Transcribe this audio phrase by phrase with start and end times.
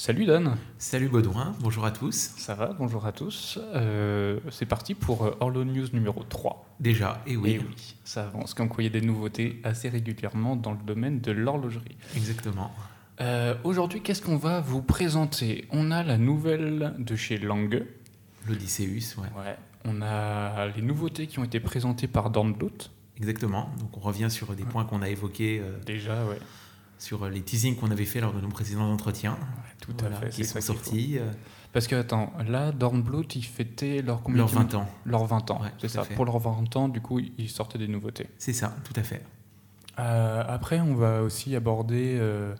[0.00, 0.56] Salut Dan.
[0.78, 2.32] Salut Baudouin, bonjour à tous.
[2.38, 3.58] Ça va, bonjour à tous.
[3.74, 6.74] Euh, c'est parti pour euh, Orlo News numéro 3.
[6.80, 7.50] Déjà, et oui.
[7.50, 10.78] Et oui, ça avance, comme quoi il y a des nouveautés assez régulièrement dans le
[10.78, 11.98] domaine de l'horlogerie.
[12.16, 12.72] Exactement.
[13.20, 15.68] Euh, Aujourd'hui, qu'est-ce qu'on va vous présenter?
[15.70, 17.82] On a la nouvelle de chez Lange.
[18.48, 19.28] L'Odysseus, ouais.
[19.36, 19.58] Ouais.
[19.84, 22.90] On a les nouveautés qui ont été présentées par Dornblut.
[23.18, 23.70] Exactement.
[23.78, 26.38] Donc on revient sur des points qu'on a évoqués, euh, Déjà, ouais.
[27.00, 29.36] Sur les teasings qu'on avait fait lors de nos précédents entretiens.
[29.80, 30.28] Tout Voilà, à fait.
[30.30, 31.18] Qui sont sortis.
[31.18, 31.28] euh.
[31.72, 34.88] Parce que, attends, là, Dornblut, ils fêtaient leur combien leurs 20 ans.
[35.06, 36.04] Leurs 20 ans, Ouais, c'est ça.
[36.04, 38.28] Pour leurs 20 ans, du coup, ils sortaient des nouveautés.
[38.38, 39.22] C'est ça, tout à fait.
[39.98, 42.54] Euh, après, on va aussi aborder euh,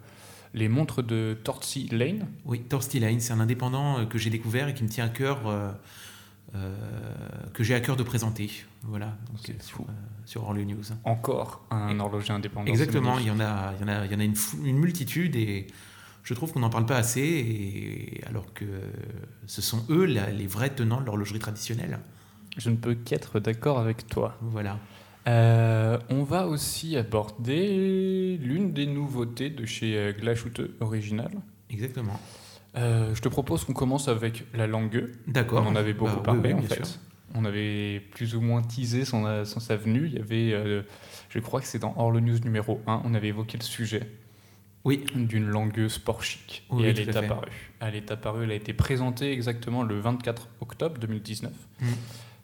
[0.54, 2.26] les montres de Torcy Lane.
[2.44, 5.08] Oui, Torsty Line, c'est un indépendant euh, que j'ai découvert et qui me tient à
[5.08, 5.70] cœur, euh,
[6.54, 6.76] euh,
[7.52, 8.50] que j'ai à cœur de présenter.
[8.82, 9.84] Voilà, donc, sur, euh,
[10.24, 10.82] sur Orly News.
[11.04, 12.66] Encore un Et- horloger indépendant.
[12.66, 15.36] Exactement, il y en a, il y en a, il y en a une, multitude
[15.36, 15.66] et
[16.22, 18.64] je trouve qu'on n'en parle pas assez, et, alors que
[19.46, 21.98] ce sont eux la- les vrais tenants de l'horlogerie traditionnelle.
[22.56, 24.36] Je ne peux qu'être d'accord avec toi.
[24.40, 24.78] Voilà.
[25.28, 31.30] Euh, on va aussi aborder l'une des nouveautés de chez euh, Glashütte Original.
[31.68, 32.18] Exactement.
[32.76, 35.10] Euh, je te propose qu'on commence avec la langue.
[35.26, 35.64] D'accord.
[35.66, 36.84] On en avait beaucoup Bah, parlé oui, en fait.
[36.86, 36.96] sûr.
[37.34, 40.06] On avait plus ou moins teasé son, son sa venue.
[40.06, 40.82] Il y avait, euh,
[41.28, 44.08] je crois que c'est dans Orlo News numéro 1, on avait évoqué le sujet.
[44.84, 45.04] Oui.
[45.14, 46.64] d'une langueuse chic.
[46.70, 47.70] Oui, et elle est apparue.
[47.80, 51.52] Elle est apparue, elle a été présentée exactement le 24 octobre 2019.
[51.52, 51.86] Mm.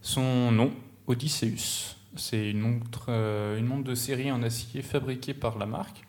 [0.02, 0.72] Son nom,
[1.06, 1.96] Odysseus.
[2.14, 6.04] C'est une montre, euh, une montre de série en acier fabriquée par la marque.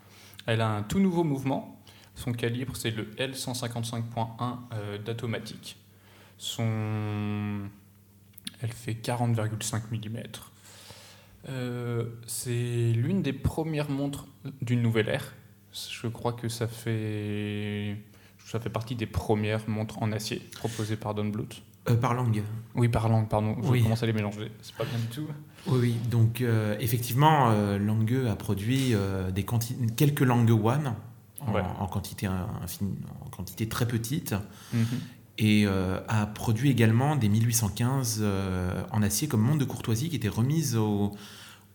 [0.46, 1.82] Elle a un tout nouveau mouvement.
[2.16, 4.04] Son calibre, c'est le L155.1
[4.74, 5.78] euh, d'Atomatic.
[6.38, 7.70] Son...
[8.62, 10.24] Elle fait 40,5 mm.
[11.50, 14.28] Euh, c'est l'une des premières montres
[14.62, 15.34] d'une nouvelle ère.
[15.74, 17.96] Je crois que ça fait,
[18.46, 21.62] ça fait partie des premières montres en acier proposées par Don Bluth.
[21.90, 22.44] Euh, par langue.
[22.76, 23.56] Oui, par langue, pardon.
[23.64, 23.84] Je Oui.
[23.84, 24.52] commence à les mélanger.
[24.62, 25.28] C'est pas bien du tout.
[25.68, 25.96] Oui, oui.
[26.10, 28.94] Donc, euh, effectivement, Lange a produit
[29.34, 29.46] des
[29.96, 30.96] quelques Lange One
[31.40, 31.62] en, Ouais.
[31.80, 32.86] en quantité, infin-
[33.24, 34.34] en quantité très petite
[34.74, 34.86] Mhm.
[35.38, 40.16] Et euh, a produit également des 1815 euh, en acier comme montre de courtoisie qui
[40.16, 41.16] étaient remises aux,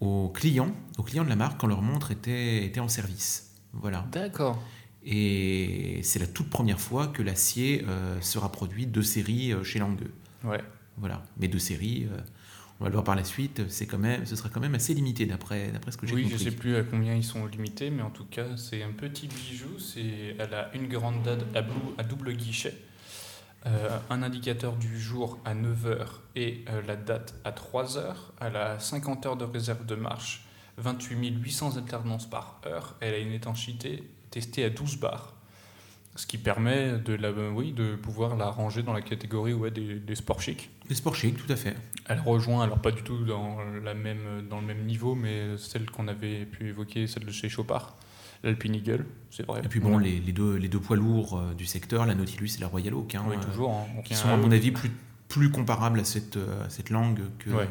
[0.00, 3.54] aux clients, aux clients de la marque quand leur montre était, était en service.
[3.72, 4.06] Voilà.
[4.12, 4.60] D'accord.
[5.04, 9.98] Et c'est la toute première fois que l'acier euh, sera produit de série chez Lange.
[10.44, 10.60] Ouais.
[10.98, 11.22] Voilà.
[11.38, 12.06] Mais de série,
[12.80, 14.92] on va le voir par la suite, c'est quand même, ce sera quand même assez
[14.92, 16.38] limité d'après, d'après ce que j'ai Oui, compris.
[16.38, 19.28] je sais plus à combien ils sont limités, mais en tout cas, c'est un petit
[19.28, 19.78] bijou.
[19.78, 22.74] C'est, elle a une grande date à double guichet,
[23.66, 28.14] euh, un indicateur du jour à 9h et euh, la date à 3h.
[28.40, 30.44] Elle a 50 heures de réserve de marche,
[30.78, 32.96] 28 800 alternances par heure.
[33.00, 35.34] Elle a une étanchéité testée à 12 bars.
[36.16, 39.98] Ce qui permet de, la, oui, de pouvoir la ranger dans la catégorie ouais, des,
[39.98, 40.70] des sports chics.
[40.88, 41.74] Les sport chic, tout à fait.
[42.06, 45.88] Elle rejoint, alors pas du tout dans, la même, dans le même niveau, mais celle
[45.90, 47.96] qu'on avait pu évoquer, celle de chez Chopard,
[48.42, 49.60] l'Alpine Eagle, c'est vrai.
[49.64, 52.50] Et puis bon, les, les deux, les deux poids lourds euh, du secteur, la Nautilus
[52.56, 53.70] et la Royal Oak, hein, Oui, euh, toujours.
[53.72, 54.02] hein.
[54.04, 54.90] qui On sont à mon avis plus,
[55.28, 57.68] plus comparables à cette, euh, à cette langue que Ouais.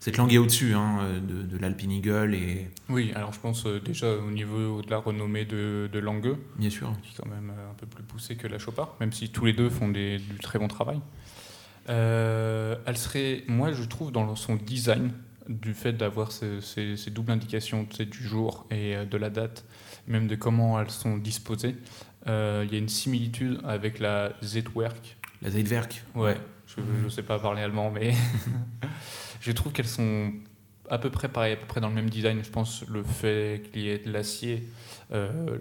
[0.00, 3.80] cette langue est au-dessus hein, de, de l'Alpine Eagle et Oui, alors je pense euh,
[3.80, 6.92] déjà au niveau de la renommée de, de Langueux, bien sûr.
[7.02, 9.44] qui est quand même euh, un peu plus poussée que la Chopard, même si tous
[9.44, 11.00] les deux font des- du très bon travail.
[11.90, 15.12] Euh, elle serait, moi je trouve, dans son design,
[15.48, 19.16] du fait d'avoir ces, ces- ces doubles indications tu sais, du jour et euh, de
[19.18, 19.64] la date,
[20.06, 21.76] même de comment elles sont disposées,
[22.26, 25.16] euh, il y a une similitude avec la Z-Work.
[25.42, 26.02] La Zeitwerk.
[26.14, 28.14] Ouais, je ne sais pas parler allemand, mais
[29.40, 30.32] je trouve qu'elles sont
[30.88, 32.42] à peu près pareilles, à peu près dans le même design.
[32.42, 34.66] Je pense le fait qu'il y ait de l'acier
[35.12, 35.58] euh,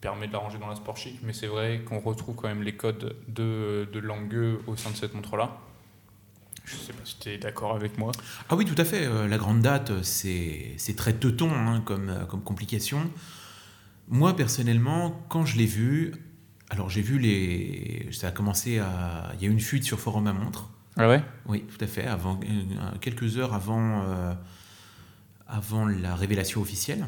[0.00, 2.62] permet de la ranger dans la sport chic, mais c'est vrai qu'on retrouve quand même
[2.62, 5.58] les codes de, de Langueux au sein de cette montre-là.
[6.64, 8.12] Je sais pas si tu es d'accord avec moi.
[8.48, 9.06] Ah oui, tout à fait.
[9.06, 13.10] euh, la grande date, c'est très teuton hein, comme, comme complication.
[14.08, 16.14] Moi, personnellement, quand je l'ai vu,
[16.70, 18.08] alors j'ai vu les.
[18.12, 19.32] Ça a commencé à.
[19.34, 20.70] Il y a eu une fuite sur Forum à montre.
[20.96, 21.22] Ah ouais?
[21.46, 22.06] Oui, tout à fait.
[22.06, 24.32] Avant, euh, quelques heures avant, euh,
[25.46, 27.06] avant la révélation officielle.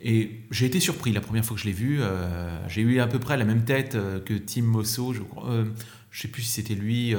[0.00, 1.98] Et j'ai été surpris la première fois que je l'ai vu.
[2.00, 3.92] euh, j'ai eu à peu près la même tête
[4.24, 5.14] que Tim Mosso.
[5.14, 5.64] Je ne euh,
[6.10, 7.14] je sais plus si c'était lui.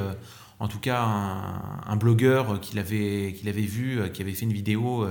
[0.59, 4.53] en tout cas, un, un blogueur qui l'avait qu'il avait vu, qui avait fait une
[4.53, 5.05] vidéo.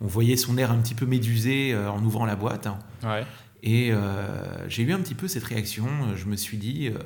[0.00, 2.68] on voyait son air un petit peu médusé en ouvrant la boîte.
[3.02, 3.26] Ouais.
[3.62, 5.86] Et euh, j'ai eu un petit peu cette réaction.
[6.16, 6.98] Je me suis dit, euh,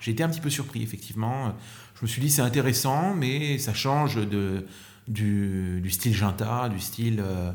[0.00, 1.54] j'ai été un petit peu surpris, effectivement.
[1.94, 4.66] Je me suis dit, c'est intéressant, mais ça change de,
[5.06, 7.52] du, du style Ginta, du style euh,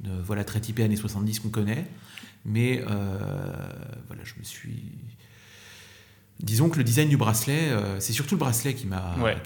[0.00, 1.86] de, voilà, très typé années 70 qu'on connaît.
[2.44, 3.18] Mais euh,
[4.06, 4.84] voilà, je me suis.
[6.40, 9.36] disons que le design du bracelet, euh, c'est surtout le bracelet qui m'a Ouais,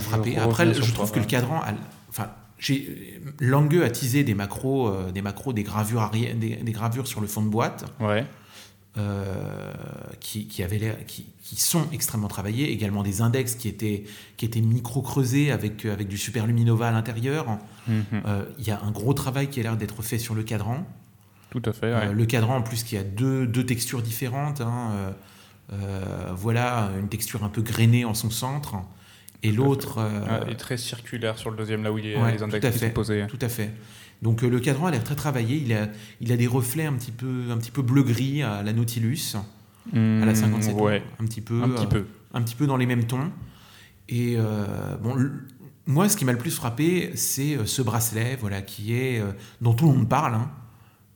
[0.00, 0.36] frappé.
[0.36, 1.74] Après, je toi, trouve que le cadran, a-
[2.08, 6.72] enfin, j'ai Langue a teasé des macros, euh, des macros, des gravures arrière, des, des
[6.72, 7.84] gravures sur le fond de boîte.
[8.00, 8.24] Ouais.
[8.98, 9.72] euh,
[10.20, 14.04] qui, qui, avaient qui, qui sont extrêmement travaillés, également des index qui étaient,
[14.38, 17.58] qui étaient micro-creusés avec, euh, avec du superluminova à l'intérieur.
[17.88, 18.04] Mhm.
[18.26, 20.86] Euh, Il y a un gros travail qui a l'air d'être fait sur le cadran.
[21.50, 21.86] Tout à fait.
[21.92, 24.60] Euh, le cadran, en plus, qui a deux, deux textures différentes.
[24.62, 25.10] hein, euh,
[25.72, 28.76] euh, voilà, une texture un peu grainée en son centre.
[29.48, 29.98] Et l'autre.
[29.98, 32.36] euh, Ouais, et très circulaire sur le deuxième, là où il y a Ouais, les
[32.38, 32.86] tout à index qui fait.
[32.88, 33.24] sont posés.
[33.28, 33.70] Tout à fait.
[34.22, 35.56] Donc euh, le cadran a l'air très travaillé.
[35.56, 35.88] Il a,
[36.20, 39.36] il a des reflets un petit peu, un petit peu bleu-gris à la Nautilus,
[39.94, 40.74] à la 57.
[40.74, 41.62] Mmh, Ouais, Un petit peu.
[41.62, 42.04] un petit euh, peu.
[42.34, 43.30] un petit peu dans les mêmes tons.
[44.08, 45.32] Et euh, bon, le-
[45.86, 49.74] moi, ce qui m'a le plus frappé, c'est ce bracelet, voilà, qui est euh, dont
[49.74, 50.34] tout le monde parle.
[50.34, 50.50] hein.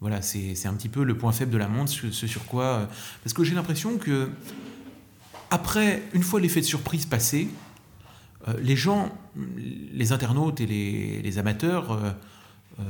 [0.00, 2.44] Voilà, c'est c'est un petit peu le point faible de la montre, ce, ce sur
[2.46, 2.64] quoi.
[2.64, 2.86] euh,
[3.24, 4.28] parce que j'ai l'impression que
[5.50, 7.48] après, une fois l'effet de surprise passé,
[8.60, 9.10] les gens,
[9.92, 12.10] les internautes et les, les amateurs euh,
[12.78, 12.82] euh,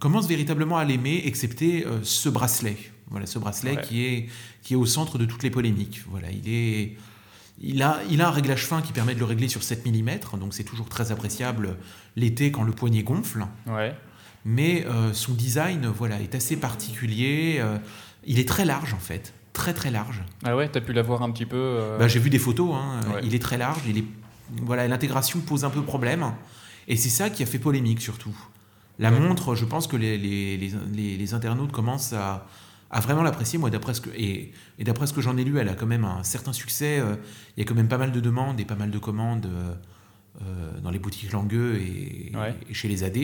[0.00, 2.76] commencent véritablement à l'aimer, excepté euh, ce bracelet.
[3.10, 3.82] Voilà, ce bracelet Ouais.
[3.82, 4.26] qui, est,
[4.62, 6.02] qui est au centre de toutes les polémiques.
[6.10, 6.96] Voilà, il est.
[7.60, 10.38] Il a, il a un réglage fin qui permet de le régler sur 7 mm,
[10.40, 11.76] donc c'est toujours très appréciable
[12.16, 13.44] l'été quand le poignet gonfle.
[13.68, 13.94] Ouais.
[14.44, 17.58] Mais euh, son design voilà, est assez particulier.
[17.60, 17.78] euh,
[18.26, 20.22] il est très large en fait, très très large.
[20.42, 21.56] Ah ouais, t'as pu la voir un petit peu.
[21.56, 23.20] euh, Bah, J'ai vu des photos, hein, Ouais.
[23.22, 24.04] il est très large, il est,
[24.62, 26.32] voilà, l'intégration pose un peu problème.
[26.88, 28.36] Et c'est ça qui a fait polémique surtout.
[28.98, 29.18] La Ouais.
[29.20, 32.46] montre, je pense que les, les, les, les- les internautes commencent à,
[32.90, 33.58] à vraiment l'apprécier.
[33.58, 35.86] Moi, d'après ce que, et, et d'après ce que j'en ai lu, elle a quand
[35.86, 36.98] même un certain succès.
[37.00, 37.16] euh,
[37.56, 39.74] Il y a quand même pas mal de demandes et pas mal de commandes euh,
[40.42, 42.54] euh, dans les boutiques Langueux et, Ouais.
[42.68, 43.18] et chez les AD.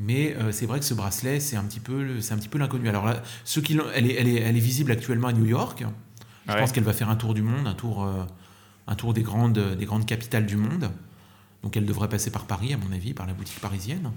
[0.00, 2.58] Mais euh, c'est vrai que ce bracelet, c'est un petit peu, c'est un petit peu
[2.58, 2.88] l'inconnu.
[2.88, 5.84] Alors là, ceux qui elle, est, elle, est, elle est visible actuellement à New York.
[6.46, 6.58] Je ouais.
[6.58, 8.04] pense qu'elle va faire un tour du monde, un tour,
[8.86, 10.90] un tour des, grandes, des grandes capitales du monde.
[11.62, 14.10] Donc elle devrait passer par Paris, à mon avis, par la boutique parisienne.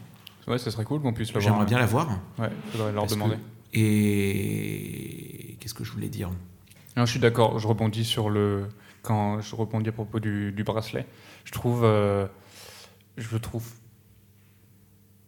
[0.47, 1.43] Ouais, ça serait cool qu'on puisse la voir.
[1.53, 2.09] J'aimerais bien la voir.
[2.37, 3.35] Ouais, faudrait leur que- demander.
[3.73, 6.29] Et qu'est-ce que je voulais dire?
[6.95, 7.59] Non, je suis d'accord.
[7.59, 8.67] Je rebondis sur le
[9.03, 11.05] quand je rebondis à propos du, du bracelet.
[11.45, 12.27] Je trouve, euh,
[13.17, 13.65] je le trouve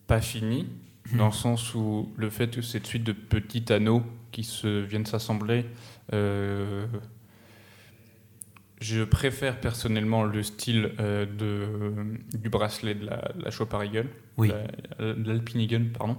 [0.08, 0.68] pas fini
[1.12, 1.18] Hmm.
[1.18, 5.08] dans le sens où le fait que cette suite de petits anneaux qui se viennent
[5.08, 5.66] s'assembler,
[6.14, 6.86] euh,
[8.80, 14.52] je préfère personnellement le style euh, de, du bracelet de la, la Chopard Eagle, Oui.
[15.00, 16.18] de l'Alpine Eagle, pardon.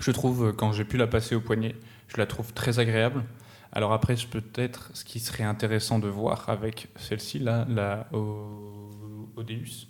[0.00, 1.74] Je trouve, euh, quand j'ai pu la passer au poignet,
[2.08, 3.24] je la trouve très agréable.
[3.72, 8.08] Alors après, peut-être, ce qui serait intéressant de voir avec celle-ci, là, la
[9.36, 9.86] Odeus,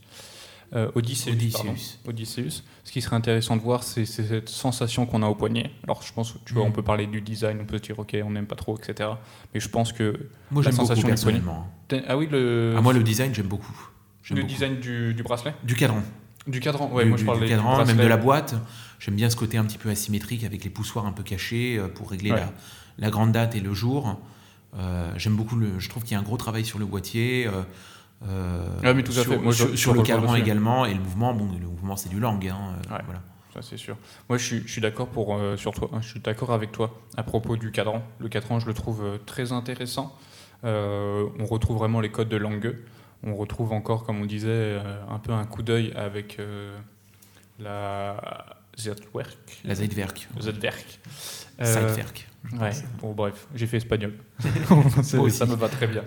[0.74, 1.32] euh, Odysseus.
[1.32, 1.98] Odysseus.
[2.06, 2.62] Odysseus.
[2.84, 5.70] Ce qui serait intéressant de voir, c'est cette sensation qu'on a au poignet.
[5.84, 6.68] Alors je pense, tu vois, Mm.
[6.68, 9.10] on peut parler du design, on peut se dire, ok, on n'aime pas trop, etc.
[9.54, 10.28] Mais je pense que...
[10.50, 11.40] Moi La j'aime beaucoup sensation du poignet.
[11.40, 11.68] personnellement.
[12.08, 13.76] Ah oui, le, Ah, moi le design j'aime beaucoup.
[14.22, 14.54] J'aime le beaucoup.
[14.54, 15.54] design du, du bracelet?
[15.62, 16.02] Du cadran.
[16.46, 18.54] Du cadran, ouais, du, moi je du- parlais du cadran, du même de la boîte.
[18.98, 21.88] J'aime bien ce côté un petit peu asymétrique avec les poussoirs un peu cachés euh,
[21.88, 22.38] pour régler Ouais.
[22.40, 22.52] la,
[22.98, 24.18] la grande date et le jour.
[24.76, 25.78] Euh, J'aime beaucoup le.
[25.78, 27.46] Je trouve qu'il y a un gros travail sur le boîtier.
[27.46, 27.62] euh,
[28.84, 29.38] Ah, mais tout à sur, fait.
[29.38, 30.42] Moi, je- sur, je sur te le cadran dessus.
[30.42, 31.34] également et le mouvement.
[31.34, 32.46] Bon, le mouvement c'est du langue.
[32.48, 32.58] hein,
[32.90, 33.02] euh, Ouais.
[33.04, 33.22] voilà.
[33.54, 33.98] Ça, c'est sûr.
[34.30, 35.90] Moi, je suis, d'accord pour euh, sur toi.
[36.00, 38.02] Je suis d'accord avec toi à propos du cadran.
[38.18, 40.16] Le cadran, je le trouve euh, très intéressant.
[40.64, 42.78] Euh, on retrouve vraiment les codes de langue.
[43.24, 46.78] On retrouve encore, comme on disait, euh, un peu un coup d'œil avec euh,
[47.58, 48.16] la
[48.78, 49.60] Zwerk.
[49.64, 50.28] La Zeitwerk.
[51.60, 52.28] Euh, Zeitwerk.
[52.58, 54.14] Ouais, bon, bref, j'ai fait espagnol.
[55.02, 56.04] Ça me va très bien.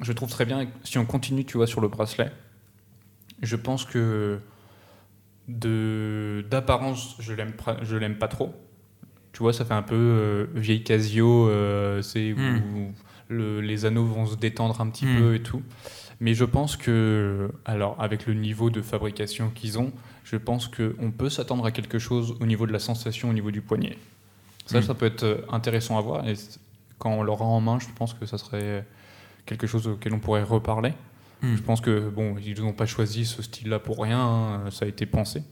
[0.00, 2.32] Je trouve très bien, si on continue, tu vois, sur le bracelet,
[3.42, 4.40] je pense que
[5.48, 8.54] de d'apparence, je l'aime je l'aime pas trop.
[9.32, 12.92] Tu vois, ça fait un peu euh, vieille Casio, euh, c'est où Hmm.
[13.28, 15.18] le- les anneaux vont se détendre un petit Hmm.
[15.18, 15.62] peu et tout.
[16.20, 21.10] Mais je pense que, alors, avec le niveau de fabrication qu'ils ont, je pense qu'on
[21.10, 23.96] peut s'attendre à quelque chose au niveau de la sensation, au niveau du poignet.
[24.66, 24.82] Ça, Mm.
[24.82, 26.28] ça peut être euh, intéressant à voir.
[26.28, 26.34] Et
[26.98, 28.84] quand on l'aura en main, je pense que ça serait
[29.46, 30.92] quelque chose auquel on pourrait reparler.
[31.42, 31.56] Hmm.
[31.56, 34.88] Je pense que, bon, ils n'ont pas choisi ce style-là pour rien, hein, ça a
[34.88, 35.42] été pensé.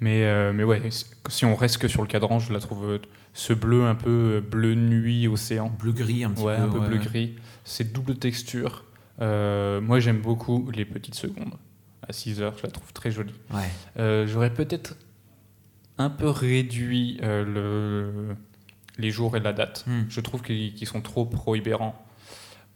[0.00, 0.82] Mais, euh, mais ouais,
[1.28, 2.98] si on reste que sur le cadran, je la trouve euh,
[3.32, 5.70] ce bleu un peu euh, bleu nuit, océan.
[5.70, 6.62] Bleu-gris un petit Ouais, peu.
[6.62, 7.36] un peu ouais, bleu gris.
[7.64, 8.84] C'est double texture.
[9.22, 11.54] Euh, moi, j'aime beaucoup les petites secondes.
[12.06, 13.34] À 6 heures, je la trouve très jolie.
[13.52, 13.62] Ouais.
[13.98, 14.96] Euh, J'aurais peut-être
[15.98, 18.36] un peu réduit le,
[18.98, 19.84] les jours et la date.
[19.86, 20.02] Hmm.
[20.10, 22.05] Je trouve qu'ils qu'ils sont trop prohibérants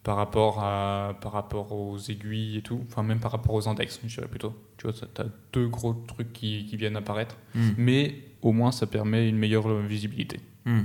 [0.02, 2.80] par rapport, à, par rapport aux aiguilles et tout.
[2.88, 4.54] Enfin, même par rapport aux index, je dirais plutôt.
[4.78, 7.36] Tu vois, tu as deux gros trucs qui, qui viennent apparaître.
[7.54, 7.70] Hmm.
[7.76, 10.40] Mais au moins, ça permet une meilleure euh, visibilité.
[10.64, 10.82] Hmm.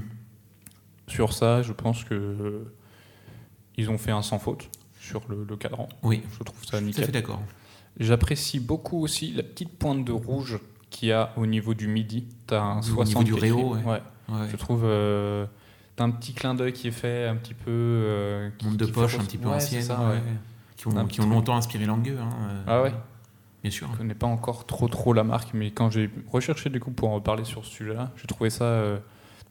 [1.07, 2.65] sur ça, je pense que
[3.77, 4.69] ils ont fait un sans faute
[4.99, 5.89] sur le, le cadran.
[6.01, 7.11] Oui, Je trouve ça nickel.
[7.11, 7.41] d'accord.
[7.99, 12.27] J'apprécie beaucoup aussi la petite pointe de rouge qu'il y a au niveau du midi.
[12.47, 13.83] T'as un Au 60 niveau du réo, ouais.
[13.83, 14.01] Ouais.
[14.29, 14.47] Ouais.
[14.49, 14.81] Je trouve.
[14.85, 15.45] euh,
[15.99, 17.71] un petit clin d'œil qui est fait, un petit peu.
[17.71, 20.21] euh, qui- Monde de poche un petit peu Ouais, ancienne, c'est ça, ouais, ouais.
[20.75, 22.17] qui, ont, qui ont longtemps inspiré Langueux.
[22.19, 22.93] hein, euh, Ah ouais.
[23.63, 23.89] Bien sûr.
[23.93, 27.09] Je connais pas encore trop trop la marque, mais quand j'ai recherché du coup pour
[27.11, 28.97] en parler sur ce sujet-là, j'ai trouvé ça euh,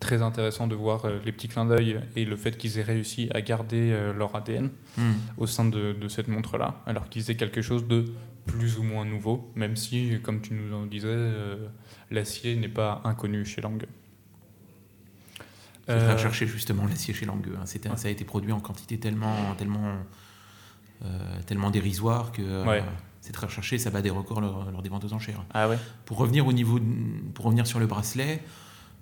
[0.01, 3.29] très intéressant de voir euh, les petits clins d'œil et le fait qu'ils aient réussi
[3.35, 5.13] à garder leur ADN Hmm.
[5.39, 8.05] au sein de, de cette montre-là, alors qu'ils aient quelque chose de
[8.47, 11.17] plus ou moins nouveau, même si, comme tu nous en disais,
[12.11, 13.87] l'acier n'est pas inconnu chez Lange.
[15.88, 17.55] Je Euh, vais rechercher justement l'acier chez Langueux.
[17.61, 17.67] hein.
[17.67, 17.97] C'était- Ouais.
[17.97, 19.93] Ça a été produit en quantité tellement, tellement,
[21.05, 21.09] euh,
[21.47, 22.83] tellement dérisoire que euh, Ouais.
[23.21, 23.79] c'est très recherché.
[23.79, 25.45] Ça bat des records lors, lors des ventes aux enchères.
[25.53, 26.85] Ah ouais Pour revenir au niveau, de-
[27.35, 28.43] pour revenir sur le bracelet,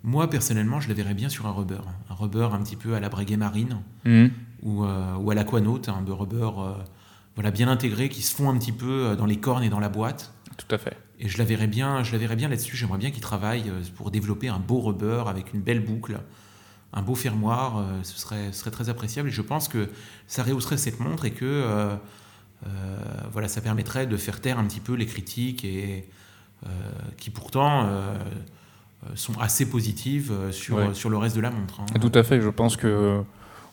[0.02, 3.00] moi personnellement, je le verrais bien sur un rubber, un rubber un petit peu à
[3.00, 4.30] la Breguet Marine Mhm.
[4.62, 6.50] ou, euh, ou à l'Aquanaut, un de rubber
[7.34, 9.88] voilà bien intégré qui se fond un petit peu dans les cornes et dans la
[9.88, 10.34] boîte.
[10.58, 10.96] Tout à fait.
[11.18, 12.76] Et je la verrais bien, je la verrais bien là-dessus.
[12.76, 16.20] J'aimerais bien qu'il travaille euh, pour développer un beau rubber avec une belle boucle,
[16.92, 17.78] un beau fermoir.
[17.78, 19.28] euh, ce, serait, très appréciable.
[19.28, 19.88] Et je pense que
[20.26, 21.94] ça rehausserait cette montre et que euh,
[22.66, 22.96] euh,
[23.32, 26.08] voilà, ça permettrait de faire taire un petit peu les critiques et
[27.16, 27.88] qui pourtant
[29.16, 30.94] sont assez positives sur, Ouais.
[30.94, 31.80] sur le reste de la montre.
[31.80, 31.98] hein.
[32.00, 33.20] Tout à fait, je pense que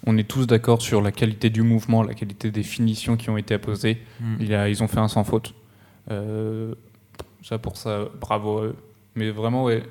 [0.07, 3.37] on est tous d'accord sur la qualité du mouvement, la qualité des finitions qui ont
[3.37, 4.01] été apposées.
[4.21, 4.35] Mm.
[4.39, 5.53] Il y a- ils ont fait un sans faute.
[6.09, 6.73] Euh,
[7.43, 8.75] ça pour ça, bravo à eux.
[9.15, 9.83] Mais vraiment, ouais,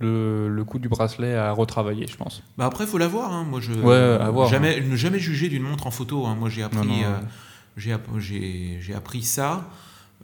[0.00, 2.42] le, le coup du bracelet à retravailler, je pense.
[2.58, 3.32] Bah après, faut la voir.
[3.32, 3.44] hein.
[3.44, 6.26] Moi, je Ouais, voir, jamais, ne jamais juger d'une montre en photo.
[6.26, 6.34] hein.
[6.34, 7.26] Moi, j'ai appris, Non, non, euh, ouais.
[7.76, 9.68] j'ai app- j'ai j'ai appris ça.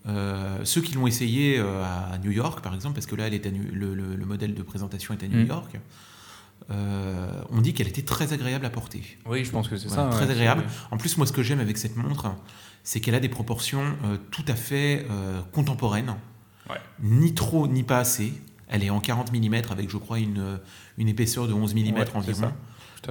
[0.09, 3.35] Euh, ceux qui l'ont essayé euh, à New York, par exemple, parce que là, elle
[3.35, 5.49] est à New- le, le- le modèle de présentation est à New Mm.
[5.49, 5.80] York,
[6.71, 9.02] euh, on dit qu'elle était très agréable à porter.
[9.26, 10.16] Oui, je pense que c'est Voilà, ça.
[10.16, 10.33] très ouais.
[10.33, 10.64] agréable.
[10.90, 12.26] En plus, moi, ce que j'aime avec cette montre,
[12.83, 16.14] c'est qu'elle a des proportions euh, tout à fait euh, contemporaines.
[16.71, 16.76] Ouais.
[17.02, 18.33] Ni trop, ni pas assez.
[18.69, 20.61] Elle est en 40 mm avec, je crois, une,
[20.99, 22.53] une épaisseur de 11 mm Ouais, environ.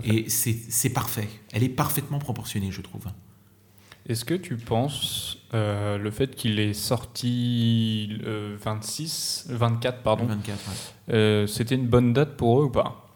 [0.04, 1.30] Et c'est parfait.
[1.54, 3.06] Elle est parfaitement proportionnée, je trouve.
[4.08, 10.48] Est-ce que tu penses euh, le fait qu'il est sorti le 26, 24, pardon, 24,
[10.48, 11.14] ouais.
[11.16, 13.10] euh, c'était une bonne date pour eux ou pas?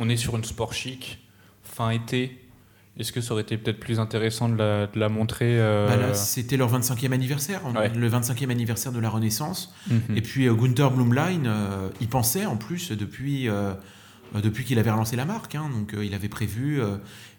[0.00, 1.20] On est sur une sport chic,
[1.62, 2.40] fin été.
[2.96, 5.96] Est-ce que ça aurait été peut-être plus intéressant de la, de la montrer euh, Bah
[5.96, 7.88] là, c'était leur 25e anniversaire, Ouais.
[7.92, 9.74] le 25e anniversaire de la Renaissance.
[9.90, 10.16] mhm.
[10.16, 13.72] Et puis euh, Gunther Blumlein, euh, il pensait en plus depuis, euh,
[14.40, 15.56] depuis qu'il avait relancé la marque.
[15.56, 15.68] hein.
[15.72, 16.80] donc il avait prévu.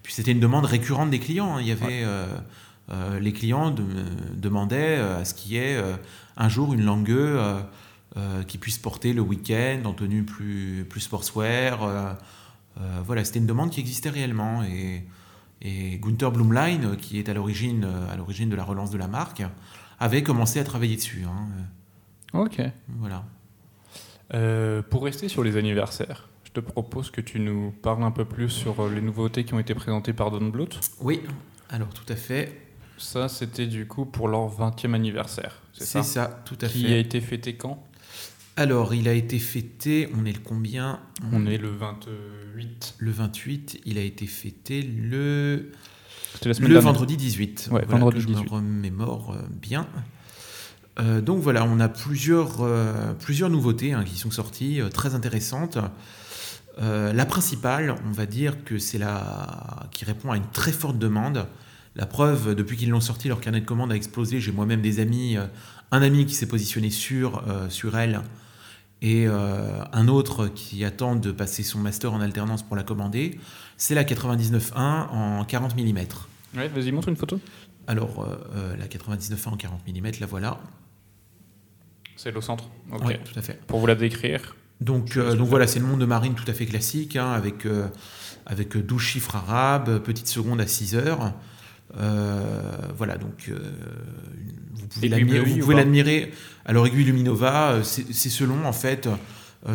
[0.04, 1.56] puis c'était une demande récurrente des clients.
[1.56, 1.62] hein.
[1.62, 2.04] Il y avait
[3.22, 3.84] les clients de-
[4.36, 5.82] demandaient à ce qu'il y ait
[6.38, 12.18] un jour une euh, qui puisse porter le week-end en tenue plus, plus sportswear.
[13.06, 14.62] voilà, c'était une demande qui existait réellement.
[14.64, 15.06] Et,
[15.62, 18.98] et Gunther Blumlein, euh, qui est à l'origine euh, à l'origine de la relance de
[18.98, 19.44] la marque,
[20.00, 21.24] avait commencé à travailler dessus.
[21.26, 21.48] hein.
[22.40, 22.62] Ok.
[23.00, 23.24] Voilà.
[24.34, 28.26] Euh, pour rester sur les anniversaires, je te propose que tu nous parles un peu
[28.26, 30.80] plus sur euh, les nouveautés qui ont été présentées par Don Bluth.
[31.00, 31.22] Oui,
[31.70, 32.62] alors tout à fait.
[32.98, 35.62] Ça, c'était du coup pour leur 20e anniversaire.
[35.74, 37.00] C'est C'est ça, ça, tout à Qui a fait.
[37.02, 37.84] été fêté quand?
[38.58, 41.00] Alors, il a été fêté, on est le combien?
[41.34, 42.96] On est le 28.
[42.98, 45.72] Le 28, il a été fêté le,
[46.34, 46.94] C'était la semaine le dernière.
[46.94, 47.70] vendredi 18.
[47.72, 48.46] Ouais, Voilà, vendredi que je 18.
[48.46, 49.88] me remémore euh, bien.
[51.00, 55.16] Euh, donc voilà, on a plusieurs, euh, plusieurs nouveautés hein, qui sont sorties, euh, très
[55.16, 55.78] intéressantes.
[56.82, 60.98] Euh, la principale, on va dire que c'est la qui répond à une très forte
[60.98, 61.48] demande.
[61.98, 64.40] La preuve, depuis qu'ils l'ont sorti, leur carnet de commandes a explosé.
[64.40, 65.46] J'ai moi-même des amis, euh,
[65.92, 68.22] un ami qui s'est positionné sur, euh, sur elle
[69.02, 73.40] et euh, un autre qui attend de passer son master en alternance pour la commander.
[73.78, 76.00] C'est la 99.1 en 40 mm.
[76.56, 77.40] Ouais, vas-y, montre une photo.
[77.88, 80.60] Alors, euh, euh, la 99.1 en 40 mm, la voilà.
[82.16, 82.70] C'est le centre.
[82.92, 83.04] Ok.
[83.06, 83.60] Oui, tout à fait.
[83.68, 84.56] Pour vous la décrire.
[84.82, 87.68] Donc, euh, donc voilà, c'est le monde de marine tout à fait classique, hein, avec,
[88.46, 91.34] avec 12 chiffres arabes, petite seconde à 6 heures.
[91.98, 92.62] Euh,
[92.98, 93.58] voilà, donc euh,
[94.74, 96.32] vous pouvez l'admirer.
[96.66, 99.08] Alors, aiguille Luminova, euh, c'est selon, en fait.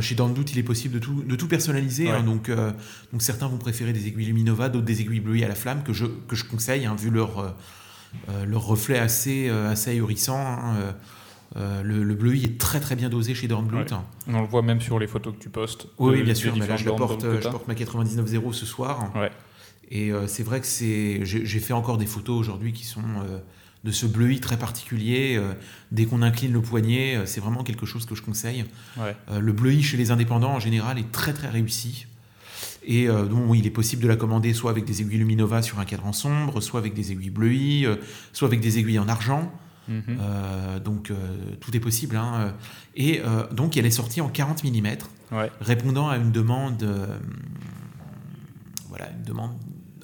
[0.00, 2.06] chez Doute, il est possible de tout, de tout personnaliser.
[2.06, 2.10] Ouais.
[2.12, 2.72] hein, donc, euh,
[3.12, 5.92] donc, certains vont préférer des aiguilles Luminova, d'autres des aiguilles bleues à la flamme, que
[5.92, 10.38] je, que je conseille, hein, vu leur, euh, leur reflet assez, euh, assez ahurissant.
[10.38, 10.94] hein,
[11.82, 13.78] le, le bleu est très très bien dosé chez Dornblut.
[13.78, 13.86] Ouais.
[14.28, 15.88] On le voit même sur les photos que tu postes.
[15.98, 19.10] Oui, bien sûr, mais là, je, porte, je porte ma 99.0 ce soir.
[19.16, 19.30] Ouais.
[19.90, 21.20] Et euh, c'est vrai que c'est.
[21.24, 23.38] J'ai fait encore des photos aujourd'hui qui sont euh,
[23.84, 25.36] de ce bleuis très particulier.
[25.36, 25.52] euh,
[25.90, 28.64] dès qu'on incline le poignet, c'est vraiment quelque chose que je conseille.
[28.98, 29.16] Ouais.
[29.40, 32.06] Le bleuis chez les indépendants en général est très très réussi.
[32.82, 35.84] Et donc, il est possible de la commander soit avec des aiguilles Luminova sur un
[35.84, 37.86] cadran sombre, soit avec des aiguilles bleuies,
[38.32, 39.52] soit avec des aiguilles en argent.
[39.88, 40.02] Mhm.
[40.20, 41.12] Euh, donc
[41.60, 42.16] tout est possible.
[42.16, 42.54] hein.
[42.96, 43.20] Et
[43.52, 44.86] donc elle est sortie en 40 mm,
[45.32, 45.50] Ouais.
[45.60, 46.84] répondant à une demande,
[48.88, 49.52] voilà, une demande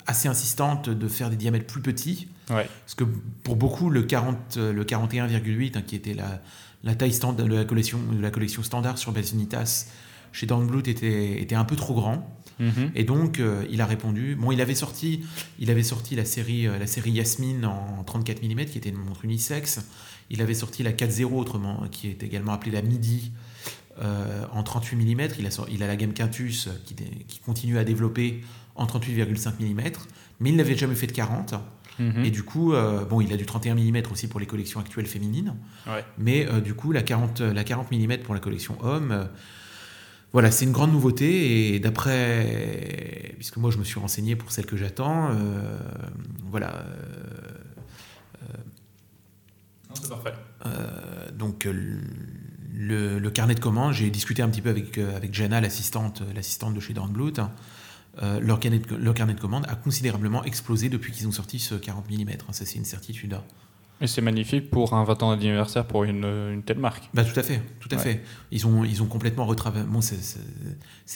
[0.06, 2.28] assez insistante de faire des diamètres plus petits.
[2.50, 2.68] Ouais.
[2.84, 3.04] Parce que
[3.42, 6.40] pour beaucoup, le, 40, le 41,8, hein, qui était la,
[6.84, 9.86] la taille standard de la collection, de la collection standard sur Base Unitas,
[10.32, 12.30] chez Dornblut était, était un peu trop grand.
[12.58, 12.92] Mhm.
[12.94, 14.34] Et donc, euh, il a répondu.
[14.34, 15.24] Bon, il avait sorti,
[15.58, 18.96] il avait sorti la série, euh, la série Yasmine en 34 mm, qui était une
[18.96, 19.80] montre unisexe.
[20.30, 23.32] Il avait sorti la 4.0, autrement, qui est également appelée la Midi,
[24.00, 25.20] euh, en 38 mm.
[25.38, 28.42] Il a, il a la gamme Quintus, qui, dé- qui continue à développer
[28.74, 29.80] en 38,5 mm,
[30.40, 31.54] mais il n'avait jamais fait de 40.
[31.98, 32.24] Mhm.
[32.26, 35.06] Et du coup, euh, bon, il a du 31 mm aussi pour les collections actuelles
[35.06, 35.54] féminines.
[35.86, 36.04] Ouais.
[36.18, 39.24] Mais euh, du coup, la 40, la 40 mm pour la collection homme, euh,
[40.34, 41.74] voilà, c'est une grande nouveauté.
[41.74, 45.78] Et d'après, puisque moi je me suis renseigné pour celle que j'attends, euh,
[46.50, 46.84] voilà.
[49.88, 50.34] Non, c'est parfait.
[50.66, 51.72] euh, donc euh,
[52.76, 56.22] le, le carnet de commandes, j'ai discuté un petit peu avec, euh, avec Jana, l'assistante,
[56.34, 57.32] l'assistante de chez Dornblut.
[57.38, 57.50] hein.
[58.22, 61.58] Euh, leur, carnet de, leur carnet de commandes a considérablement explosé depuis qu'ils ont sorti
[61.58, 62.28] ce 40 mm.
[62.30, 63.34] hein, ça, c'est une certitude.
[63.34, 63.42] hein.
[64.00, 67.08] Et c'est magnifique pour un 20 ans d'anniversaire pour une, une telle marque.
[67.14, 68.02] Bah, tout à fait, tout à Ouais.
[68.02, 68.22] fait.
[68.50, 69.86] Ils ont, ils ont complètement retravaillé.
[69.86, 70.38] Bon, c'est-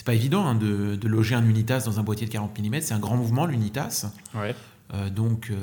[0.05, 2.81] pas évident hein, de, de loger un Unitas dans un boîtier de 40 mm.
[2.81, 4.07] C'est un grand mouvement, l'Unitas.
[4.35, 4.55] Ouais.
[4.95, 5.57] Euh, donc, euh,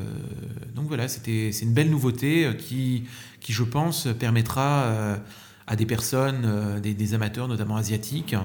[0.75, 3.05] donc voilà, c'était, c'est une belle nouveauté qui,
[3.41, 5.17] qui, je pense, permettra
[5.67, 8.35] à des personnes, euh, des, des amateurs, notamment asiatiques,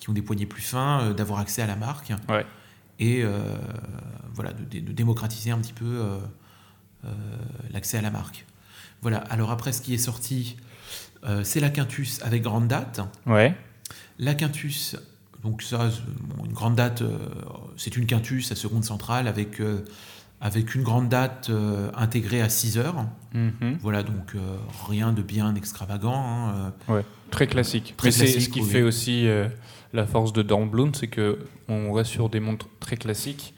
[0.00, 2.12] qui ont des poignets plus fins, euh, d'avoir accès à la marque.
[2.28, 2.44] Ouais.
[2.98, 3.56] Et euh,
[4.34, 6.18] voilà, de, de démocratiser un petit peu
[7.72, 8.44] l'accès à la marque.
[9.00, 10.56] Voilà, alors après, ce qui est sorti,
[11.42, 13.00] c'est la Quintus avec grande date.
[13.26, 13.56] Ouais.
[14.20, 14.96] La Quintus,
[15.42, 17.02] donc ça, bon, une grande date,
[17.76, 19.60] c'est une Quintus à seconde centrale avec,
[20.44, 23.06] avec une grande date euh, intégrée à 6 heures.
[23.32, 23.78] Mhm.
[23.80, 24.56] Voilà, donc euh,
[24.88, 26.14] rien de bien extravagant.
[26.16, 27.02] hein, euh.
[27.30, 27.94] Très classique.
[27.96, 28.68] Très Mais c'est ce qui oui.
[28.68, 29.26] fait aussi
[29.94, 31.38] la force de Dornbloom, c'est que
[31.68, 33.54] on reste sur des montres très classiques,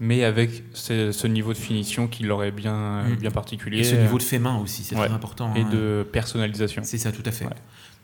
[0.00, 3.16] mais avec ce, ce niveau de finition qui leur est bien, Mm.
[3.16, 5.06] bien particulier Et ce niveau de fait main aussi, c'est Ouais.
[5.06, 5.52] très important.
[5.56, 5.68] et hein.
[5.70, 6.82] de personnalisation.
[6.84, 7.44] C'est ça, tout à fait.
[7.46, 7.50] Ouais.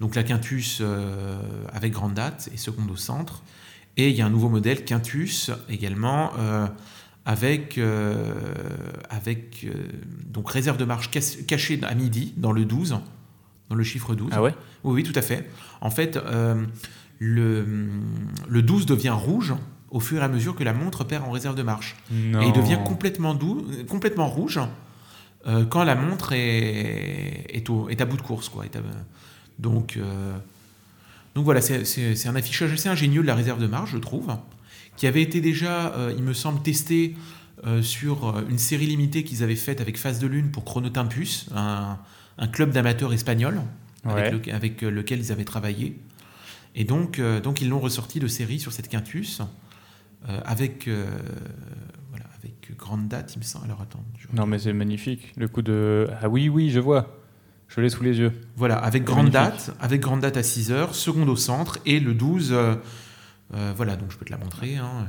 [0.00, 1.36] Donc la Quintus euh,
[1.72, 3.42] avec grande date et seconde au centre.
[3.96, 6.66] Et il y a un nouveau modèle Quintus également euh,
[7.26, 8.34] avec, euh,
[9.08, 9.72] avec euh,
[10.26, 12.98] donc réserve de marche cas- cachée à midi dans le 12,
[13.70, 14.30] dans le chiffre 12.
[14.32, 14.54] Ah ouais?
[14.84, 15.48] Oui, oui, tout à fait.
[15.80, 16.64] En fait, euh,
[17.18, 17.66] le,
[18.48, 19.54] le 12 devient rouge
[19.90, 21.96] au fur et à mesure que la montre perd en réserve de marche.
[22.10, 22.42] Non.
[22.42, 24.60] Et il devient complètement, doux, complètement rouge
[25.70, 28.48] quand la montre est, est, au- est à bout de course.
[28.48, 28.80] Quoi, est à-
[29.58, 29.98] donc,
[31.34, 34.34] donc voilà, c'est- un affichage assez ingénieux de la réserve de marge, je trouve,
[34.96, 37.14] qui avait été déjà, euh, il me semble, testé
[37.66, 41.48] euh, sur euh, une série limitée qu'ils avaient faite avec Phase de Lune pour Chronotympus,
[41.54, 41.98] un,
[42.38, 43.60] un club d'amateurs espagnol
[44.04, 44.30] avec, Ouais.
[44.48, 45.98] le- avec, lequel ils avaient travaillé.
[46.74, 49.40] Et donc, donc ils l'ont ressorti de série sur cette Quintus
[50.44, 50.88] avec,
[52.78, 53.66] grande date, il me semble.
[53.66, 54.02] Alors attends.
[54.32, 55.32] Non, mais c'est magnifique.
[55.36, 56.08] Le coup de.
[56.20, 57.18] Ah oui, oui, je vois.
[57.68, 58.32] Je l'ai sous les yeux.
[58.56, 59.66] Voilà, avec grande magnifique.
[59.68, 62.74] date, avec grande date à 6 heures, seconde au centre, et le 12, euh,
[63.52, 64.76] euh, voilà, donc je peux te la montrer.
[64.76, 65.08] hein.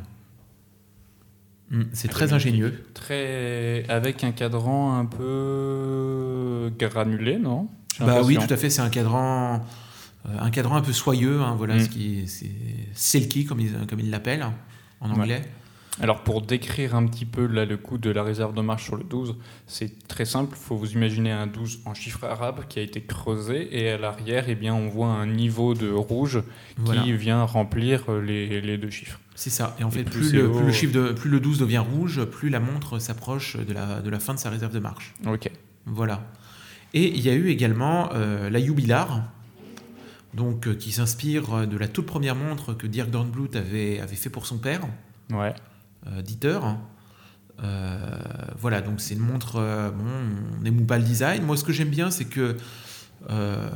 [1.72, 2.86] Hum, c'est très ingénieux.
[2.94, 3.86] Très.
[3.90, 6.72] Avec un cadran un peu.
[6.80, 7.68] granulé, non?
[8.00, 9.66] Bah oui, tout à fait, c'est un cadran,
[10.28, 11.80] euh, un cadran un peu soyeux, hein, voilà, Mm.
[11.80, 12.52] ce qui, c'est
[12.94, 14.46] silky comme ils, comme ils l'appellent
[15.00, 15.42] en Ouais.
[16.02, 18.98] Alors pour décrire un petit peu là, le coup de la réserve de marche sur
[18.98, 20.56] le 12, c'est très simple.
[20.60, 23.98] Il faut vous imaginer un 12 en chiffre arabe qui a été creusé et à
[23.98, 26.44] l'arrière, eh bien, on voit un niveau de rouge
[26.78, 27.02] Voilà.
[27.02, 29.20] qui vient remplir euh, les, les deux chiffres.
[29.36, 29.76] C'est ça.
[29.80, 31.78] Et en fait, Et plus le, haut, plus le chiffre de, plus le 12 devient
[31.94, 35.14] rouge, plus la montre s'approche de la, de la fin de sa réserve de marche.
[35.26, 35.50] Ok.
[35.86, 36.24] Voilà.
[36.94, 39.24] Et il y a eu également euh, la Jubilar,
[40.34, 44.30] donc, euh, qui s'inspire de la toute première montre que Dirk Dornblut avait, avait fait
[44.30, 44.82] pour son père,
[45.32, 45.54] Ouais.
[46.08, 46.60] Euh, Dieter.
[47.64, 47.98] Euh,
[48.60, 50.04] voilà, donc c'est une montre, euh, bon,
[50.60, 51.44] on n'aime pas le design.
[51.44, 52.58] Moi, ce que j'aime bien, c'est que
[53.30, 53.70] euh,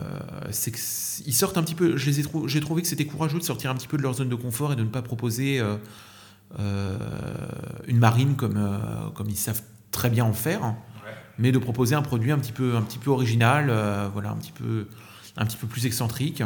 [0.52, 1.96] c'est qu'ils sortent un petit peu.
[1.98, 4.02] je les ai trou- J'ai trouvé que c'était courageux de sortir un petit peu de
[4.04, 5.78] leur zone de confort et de ne pas proposer euh,
[6.60, 6.98] euh,
[7.88, 8.60] une marine comme,
[9.16, 9.62] comme ils savent
[9.92, 10.76] très bien en faire,
[11.38, 13.72] mais de proposer un produit un petit peu, un petit peu original,
[14.14, 14.88] voilà, un petit peu,
[15.38, 16.44] un petit peu plus excentrique.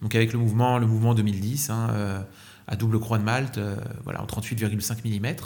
[0.00, 2.20] Donc avec le mouvement, le mouvement 2010, hein, euh,
[2.68, 5.36] à double croix de Malte, euh, voilà, en 38,5 mm.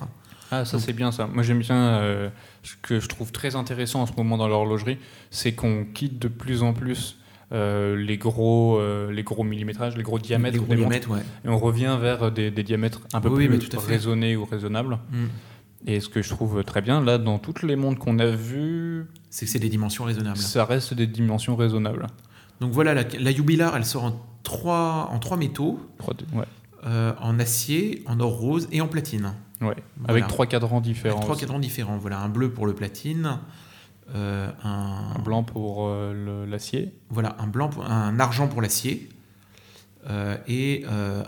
[0.50, 1.26] Ah, ça c'est bien ça.
[1.26, 2.28] Moi j'aime bien euh,
[2.62, 4.98] ce que je trouve très intéressant en ce moment dans l'horlogerie,
[5.30, 7.16] c'est qu'on quitte de plus en plus
[7.52, 10.58] euh, les, gros, euh, les gros millimétrages, les gros diamètres.
[10.58, 11.20] Les gros diamètres, ouais.
[11.44, 14.98] Et on revient vers des, des diamètres un peu Oui, plus tout raisonnés ou raisonnables.
[15.10, 15.26] Mm.
[15.86, 19.06] Et ce que je trouve très bien, là, dans toutes les montres qu'on a vues,
[19.30, 20.36] C'est que c'est des dimensions raisonnables.
[20.38, 22.06] ça reste des dimensions raisonnables.
[22.60, 26.44] Donc voilà, la, la Jubilar, elle sort en trois, en trois métaux, 3D, ouais.
[26.84, 29.34] Euh, en acier, en or rose et en platine.
[29.60, 29.76] Ouais.
[29.96, 30.08] Voilà.
[30.08, 31.20] Avec trois cadrans Avec différents.
[31.20, 31.96] trois cadrans différents.
[31.98, 33.38] Voilà, un bleu pour le platine,
[34.14, 36.92] euh, un, Un blanc pour euh, l'acier.
[37.10, 39.08] voilà, un blanc, pour- un argent pour l'acier
[40.48, 41.22] et un,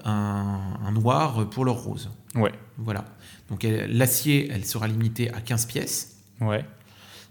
[0.84, 2.10] un noir pour l'or rose.
[2.34, 2.52] Ouais.
[2.76, 3.04] Voilà.
[3.48, 6.16] Donc l'acier, elle sera limitée à 15 pièces.
[6.40, 6.64] Ouais.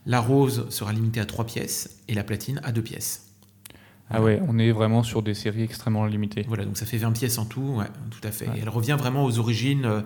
[0.05, 3.32] La rose sera limitée à 3 pièces et la platine à 2 pièces.
[4.09, 6.43] Ah ouais, on est vraiment sur des séries extrêmement limitées.
[6.47, 8.47] Voilà, donc ça fait 20 pièces en tout, ouais, tout à fait.
[8.47, 8.57] Ouais.
[8.57, 10.01] Et elle revient vraiment aux origines euh,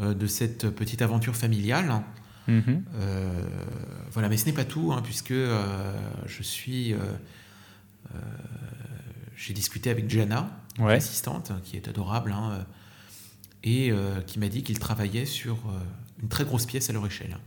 [0.00, 2.02] euh, de cette petite aventure familiale.
[2.48, 2.82] Mhm.
[2.96, 3.42] Euh,
[4.12, 5.94] voilà, mais ce n'est pas tout, hein, puisque euh,
[6.26, 6.92] je suis.
[6.92, 6.98] euh,
[9.36, 10.94] J'ai discuté avec Jana, Ouais.
[10.94, 12.64] l'assistante, qui est adorable, hein,
[13.64, 13.92] et
[14.26, 15.56] qui m'a dit qu'il travaillait sur
[16.22, 17.38] une très grosse pièce à leur échelle.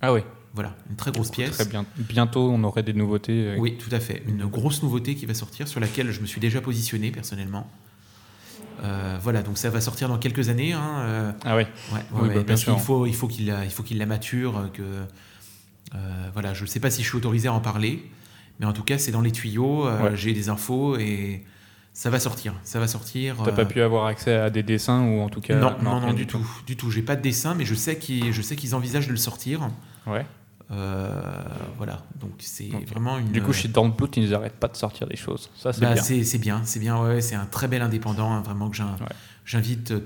[0.00, 0.24] Ah ouais.
[0.58, 1.52] Voilà, une très grosse pièce.
[1.52, 1.86] Très bien.
[1.98, 3.50] Bientôt, on aurait des nouveautés.
[3.50, 4.24] euh, Oui, tout à fait.
[4.26, 7.70] Une grosse nouveauté qui va sortir, sur laquelle je me suis déjà positionné personnellement.
[8.82, 10.72] Euh, voilà, donc ça va sortir dans quelques années.
[10.72, 11.62] hein, euh, Ah ouais.
[11.92, 12.74] ouais, ouais, Oui, ouais, bah, bien parce sûr.
[12.74, 14.68] qu'il faut, il faut qu'il la, il faut qu'il la mature.
[14.74, 18.10] Que, euh, voilà, je ne sais pas si je suis autorisé à en parler,
[18.58, 19.86] mais en tout cas, c'est dans les tuyaux.
[20.14, 21.44] J'ai des infos et
[21.92, 22.54] ça va sortir.
[22.64, 23.36] Ça va sortir.
[23.44, 25.54] T'as pas pu avoir accès à des dessins ou en tout cas.
[25.54, 26.90] non, non, non, du tout, du tout.
[26.90, 29.70] J'ai pas de dessin, mais je sais qu'ils, je sais qu'ils envisagent de le sortir.
[30.06, 30.26] Ouais.
[30.70, 31.10] Euh,
[31.78, 32.86] voilà, donc c'est Ok.
[32.88, 33.28] vraiment une.
[33.32, 35.48] Du coup, chez Dornblut, ils n'arrêtent pas de sortir des choses.
[35.56, 36.02] Ça, c'est Bah, bien.
[36.02, 38.76] c'est bien, c'est bien, ouais, c'est un très bel indépendant, hein, vraiment que
[39.46, 40.00] j'invite euh,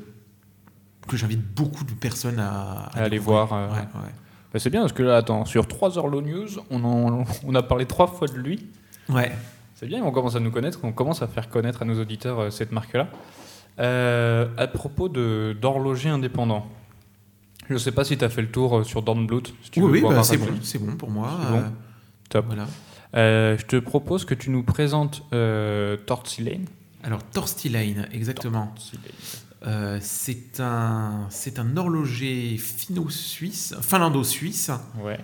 [1.08, 4.12] que j'invite beaucoup de personnes à, À aller voir, euh, Ouais, ouais.
[4.52, 7.54] Bah, c'est bien parce que là, attends, sur 3 heures Low News, on, en- on
[7.56, 8.68] a parlé trois fois de lui.
[9.08, 9.32] Ouais.
[9.74, 12.38] C'est bien, on commence à nous connaître, on commence à faire connaître à nos auditeurs
[12.38, 13.08] euh, cette marque-là.
[13.80, 16.66] Euh, à propos de- d'horloger indépendant,
[17.70, 19.42] je sais pas si tu as fait le tour euh, sur Dornblut.
[19.62, 21.38] Si tu oui, oui, bah, c'est bon, bon pour moi.
[21.50, 21.56] Bon.
[21.58, 21.68] euh,
[22.28, 22.46] Top.
[22.46, 22.66] Voilà.
[23.14, 25.96] Euh, je te propose que tu nous présentes euh.
[27.02, 28.74] Alors Torsti Lane, exactement.
[29.66, 34.70] Euh, c'est un, c'est un horloger finno-suisse, finlando-suisse,
[35.00, 35.18] Ouais.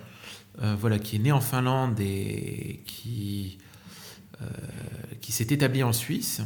[0.77, 3.57] voilà, qui est né en Finlande et qui,
[5.21, 6.41] qui s'est établi en Suisse.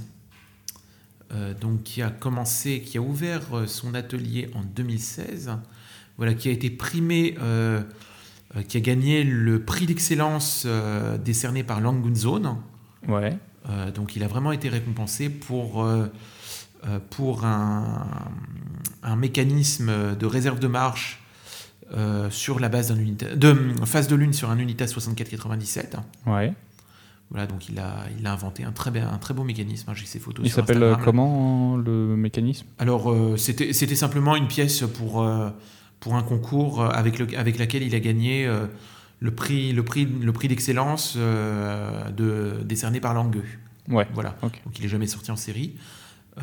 [1.62, 5.52] Donc qui a commencé, qui a ouvert son atelier en 2016,
[6.18, 7.82] voilà, qui a été primé, euh,
[8.56, 12.58] euh, qui a gagné le prix d'excellence euh, décerné par Langunzone.
[13.08, 13.38] Ouais.
[13.96, 15.88] Donc il a vraiment été récompensé pour,
[17.10, 18.08] pour un,
[19.04, 21.22] un mécanisme de réserve de marche
[22.30, 25.96] sur la base d'un unité, de phase de lune sur un Unitas 6497.
[26.28, 26.54] Ouais.
[27.30, 29.90] Voilà, donc il a, il a inventé un très, be- un très beau mécanisme.
[29.90, 32.68] hein, J'ai ses photos Il s'appelle comment le mécanisme?
[32.80, 35.50] Alors euh, c'était c'était simplement une pièce pour, euh,
[36.04, 38.68] pour un concours avec, le, avec laquelle il a gagné euh,
[39.22, 43.46] le prix, le prix, le prix d'excellence euh, de, décerné par Langueux.
[43.88, 44.06] Ouais.
[44.14, 44.36] Voilà.
[44.42, 45.78] Donc il est jamais sorti en série.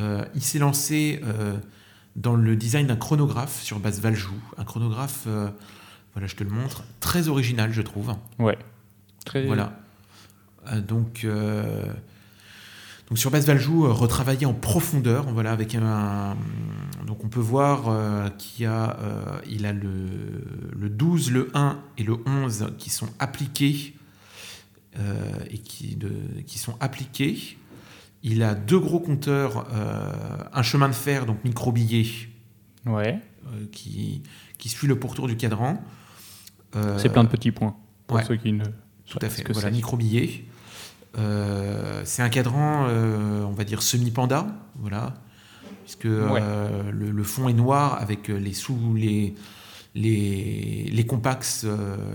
[0.00, 1.58] Euh, il s'est lancé euh,
[2.16, 4.40] dans le design d'un chronographe sur base Valjoux.
[4.56, 5.50] Un chronographe, euh,
[6.14, 8.14] voilà, je te le montre, très original, je trouve.
[8.38, 8.56] Ouais.
[9.26, 9.44] Très.
[9.44, 9.78] Voilà.
[10.72, 11.84] Euh, donc, euh,
[13.10, 16.36] donc sur base Valjoux, euh, retravaillé en profondeur, voilà, avec un.
[17.06, 19.90] Donc on peut voir euh, qu'il a, euh, il a le,
[20.78, 23.94] le 12, le 1 et le 11 qui sont appliqués
[24.98, 26.12] euh, et qui, de,
[26.46, 27.58] qui sont appliqués.
[28.22, 29.66] Il a deux gros compteurs,
[30.52, 32.06] un chemin de fer, donc micro-billet,
[32.86, 33.18] Ouais.
[33.46, 34.22] euh, qui,
[34.58, 35.82] qui suit le pourtour du cadran.
[36.98, 37.74] C'est plein de petits points.
[38.06, 38.24] Pour ouais.
[38.24, 38.62] ceux qui ne.
[39.06, 39.38] tout à savent fait.
[39.38, 39.74] ce que Voilà, c'est.
[39.74, 40.44] micro-billet.
[41.18, 44.46] Euh, c'est un cadran, euh, on va dire, semi-panda,
[44.76, 45.14] voilà,
[45.84, 49.34] puisque euh, le, le fond est noir avec les sous les
[49.96, 51.66] les, les compacts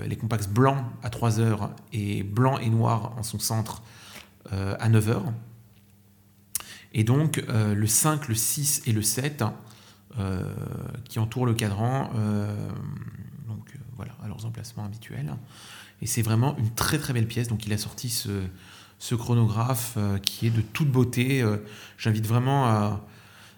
[0.08, 3.84] les compacts blancs à 3 heures et blanc et noir en son centre
[4.50, 5.34] à 9 heures.
[6.96, 9.44] Et donc euh, le 5, le 6 et le 7
[10.18, 10.54] euh,
[11.04, 12.70] qui entourent le cadran, euh,
[13.48, 15.36] donc voilà, à leurs emplacements habituels.
[16.02, 17.50] Et c'est vraiment une très très belle pièce.
[17.50, 18.44] Donc il a sorti ce,
[19.00, 21.42] ce chronographe euh, qui est de toute beauté.
[21.42, 21.58] Euh,
[21.98, 23.06] J'invite vraiment à,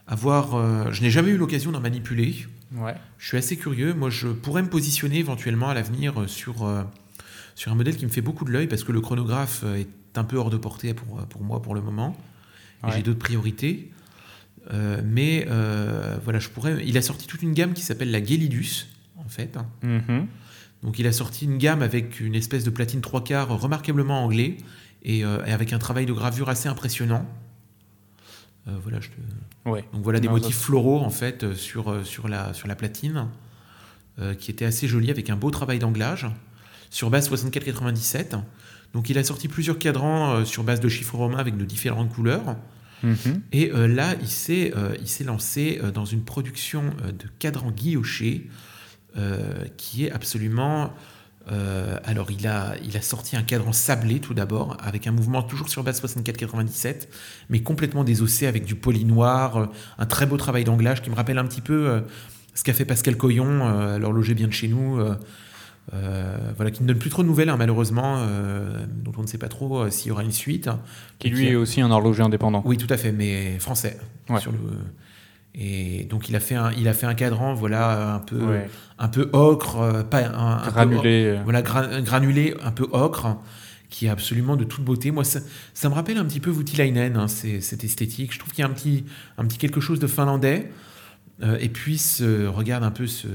[0.08, 0.56] à voir.
[0.56, 2.48] euh, je n'ai jamais eu l'occasion d'en manipuler.
[2.76, 2.96] Ouais.
[3.18, 3.94] Je suis assez curieux.
[3.94, 6.70] Moi, je pourrais me positionner éventuellement à l'avenir sur,
[7.56, 10.24] sur un modèle qui me fait beaucoup de l'œil parce que le chronographe est un
[10.26, 12.18] peu hors de portée pour, pour moi pour le moment.
[12.84, 12.92] Ouais.
[12.96, 13.92] J'ai d'autres priorités.
[14.74, 16.84] Euh, mais euh, voilà, je pourrais.
[16.86, 19.58] Il a sorti toute une gamme qui s'appelle la Gelidus, en fait.
[19.84, 20.28] Mhm.
[20.84, 24.58] Donc il a sorti une gamme avec une espèce de platine trois quarts remarquablement anglais
[25.04, 27.26] et, euh, et avec un travail de gravure assez impressionnant.
[28.68, 29.84] Euh, voilà, je te- Ouais.
[29.94, 33.28] Donc voilà des Non, motifs floraux en fait euh, sur, sur, la, sur la platine,
[34.20, 36.26] euh, qui était assez joli avec un beau travail d'anglage
[36.90, 38.36] sur base 6497.
[38.94, 42.56] Donc il a sorti plusieurs cadrans sur base de chiffres romains avec de différentes couleurs.
[43.04, 43.42] Mhm.
[43.52, 48.50] Et là, il s'est il s'est lancé dans une production de cadrans guillochés
[49.76, 50.94] qui est absolument.
[51.52, 55.42] Euh, alors, il a, il a sorti un cadran sablé tout d'abord, avec un mouvement
[55.42, 57.08] toujours sur base 64-97,
[57.50, 59.66] mais complètement désossé avec du poli noir, euh,
[59.98, 62.02] un très beau travail d'anglage qui me rappelle un petit peu euh,
[62.54, 65.00] ce qu'a fait Pascal Coyon, l'horloger bien de chez nous.
[65.92, 68.26] voilà, qui ne donne plus trop de nouvelles, hein, malheureusement,
[69.04, 70.68] dont on ne sait pas trop s'il y aura une suite.
[71.20, 72.64] Qui lui est aussi un horloger indépendant.
[72.66, 74.00] oui, tout à fait, mais français.
[74.28, 74.40] Ouais.
[74.40, 74.58] Sur le...
[75.60, 78.70] Et donc il a fait un, il a fait un cadran, voilà, un peu, Ouais.
[79.00, 81.26] un peu ocre, euh, pas un, un peu Granulé.
[81.26, 83.38] euh, voilà, gra- granulé, un peu ocre,
[83.90, 85.10] qui est absolument de toute beauté.
[85.10, 85.40] Moi, ça,
[85.74, 88.34] ça me rappelle un petit peu Voutilainen, hein, c'est- cette esthétique.
[88.34, 89.06] Je trouve qu'il y a un petit,
[89.40, 90.72] un petit quelque chose de finlandais.
[91.42, 93.28] Euh, et puis, ce- regarde un peu ce,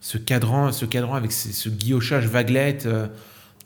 [0.00, 2.84] ce cadran, ce cadran avec ce, ce guillochage vaguelette.
[2.86, 3.06] euh,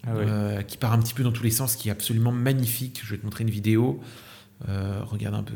[0.06, 3.00] ah euh, qui part un petit peu dans tous les sens, qui est absolument magnifique.
[3.04, 4.00] Je vais te montrer une vidéo.
[4.68, 5.54] Regarde un peu.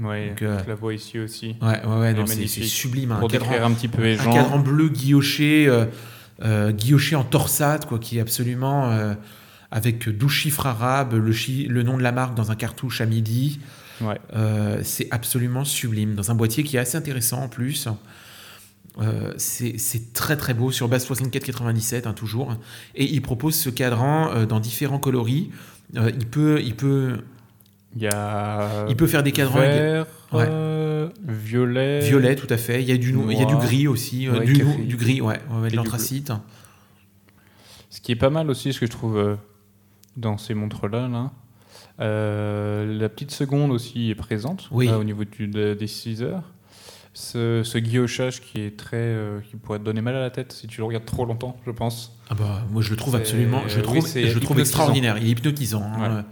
[0.00, 1.56] Ouais, donc, euh, je la vois ici aussi.
[1.60, 3.12] Ouais, ouais, ouais, non, est c'est sublime.
[3.12, 3.18] hein.
[3.18, 4.32] Pour un, cadran, un petit peu les un gens.
[4.32, 5.84] cadran bleu guilloché, euh,
[6.42, 9.14] euh, guilloché en torsade, quoi, qui est absolument euh,
[9.70, 13.06] avec 12 chiffres arabes, le, chi- le nom de la marque dans un cartouche à
[13.06, 13.60] midi.
[14.00, 14.18] Ouais.
[14.34, 16.14] Euh, c'est absolument sublime.
[16.14, 17.86] Dans un boîtier qui est assez intéressant en plus.
[19.00, 22.54] Euh, c'est c'est très très beau sur base 64-97 hein, toujours
[22.94, 25.50] et il propose ce cadran euh, dans différents coloris
[25.96, 27.20] Euh, il peut il peut
[27.96, 28.86] Il y a.
[28.88, 30.46] il peut faire des cadrans des- vert, Ouais.
[30.48, 32.00] euh, violet.
[32.00, 33.64] violet tout à fait il y a du no- il y a du Noir.
[33.66, 34.82] gris aussi euh, Ouais, du, café.
[34.84, 36.32] du gris ouais, ouais, ouais, de l'anthracite
[37.90, 39.36] Ce qui est pas mal aussi, ce que je trouve euh,
[40.16, 41.30] dans ces montres-là, là.
[42.00, 44.86] Euh, la petite seconde aussi est présente Oui.
[44.86, 46.42] là, au niveau du- de- des 6 heures.
[47.14, 50.52] Ce, ce guillochage qui est très, euh, qui pourrait te donner mal à la tête
[50.52, 52.18] si tu le regardes trop longtemps, je pense.
[52.30, 55.26] ah bah moi je le trouve absolument je le trouve, je le trouve extraordinaire il
[55.26, 56.24] est hypnotisant hein.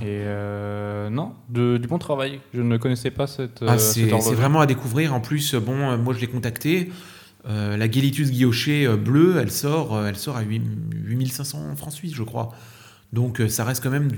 [0.00, 0.06] Ouais.
[0.06, 2.40] Et euh, non, de- du bon travail.
[2.52, 3.60] Je ne connaissais pas cette.
[3.66, 4.28] Ah, euh, c'est horloge.
[4.28, 5.14] c'est vraiment à découvrir.
[5.14, 6.90] En plus, euh, bon, euh, moi je l'ai contacté.
[7.46, 10.62] Euh, la Gellitus guillochée euh, bleue, elle sort, euh, elle sort à 8
[11.04, 12.52] 8500 francs suisses, je crois.
[13.12, 14.08] Donc euh, ça reste quand même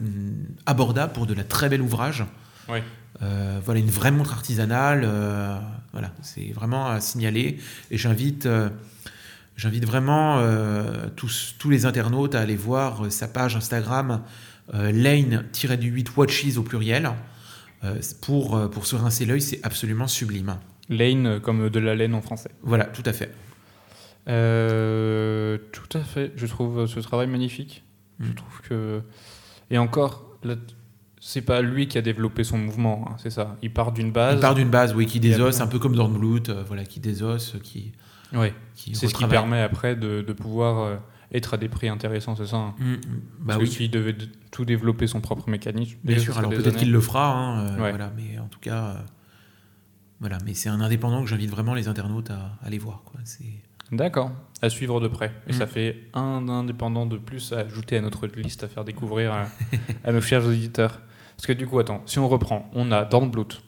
[0.65, 2.25] abordable pour de la très belle ouvrage.
[2.69, 2.83] Ouais.
[3.23, 5.03] Euh, voilà une vraie montre artisanale.
[5.05, 5.57] euh,
[5.93, 7.59] voilà, c'est vraiment à signaler.
[7.91, 8.69] Et j'invite, euh,
[9.57, 14.17] j'invite vraiment euh, tous, tous les internautes à aller voir euh, sa page Instagram euh,
[14.73, 17.11] lane-du8 watches au pluriel.
[17.85, 20.57] Euh, pour, euh, pour se rincer l'œil, c'est absolument sublime.
[20.89, 22.51] Lane euh, comme de la laine en français.
[22.63, 23.31] Voilà, tout à fait.
[24.29, 26.33] Euh, tout à fait.
[26.37, 27.85] Je trouve ce travail magnifique.
[28.21, 28.35] Je Mm.
[28.35, 29.03] trouve que.
[29.71, 30.39] Et encore,
[31.21, 33.57] c'est pas lui qui a développé son mouvement, hein, c'est ça.
[33.63, 34.37] Il part d'une base.
[34.37, 37.57] Il part d'une base, oui, qui désosse, un peu comme Dornblut, euh, voilà, qui désosse,
[37.63, 37.93] qui,
[38.75, 40.97] qui C'est ce qui permet après de, de pouvoir euh,
[41.33, 42.57] être à des prix intéressants, c'est ça.
[42.57, 42.75] hein.
[42.79, 42.97] Mm, mm.
[43.01, 44.17] Bah Parce oui, que s'il devait
[44.51, 45.99] tout développer son propre mécanisme.
[46.05, 46.37] bien sûr.
[46.39, 47.91] Alors peut-être qu'il le fera, hein, euh, Ouais.
[47.91, 48.95] voilà, mais en tout cas, euh,
[50.21, 53.03] voilà, mais c'est un indépendant que j'invite vraiment les internautes à, à aller voir.
[53.05, 53.21] Quoi.
[53.93, 55.33] D'accord, à suivre de près.
[55.47, 55.57] Et Mm.
[55.57, 59.47] ça fait un indépendant de plus à ajouter à notre liste à faire découvrir à,
[60.05, 61.01] à nos chers auditeurs.
[61.37, 63.61] Parce que du coup, attends, si on reprend, on a Dornblut,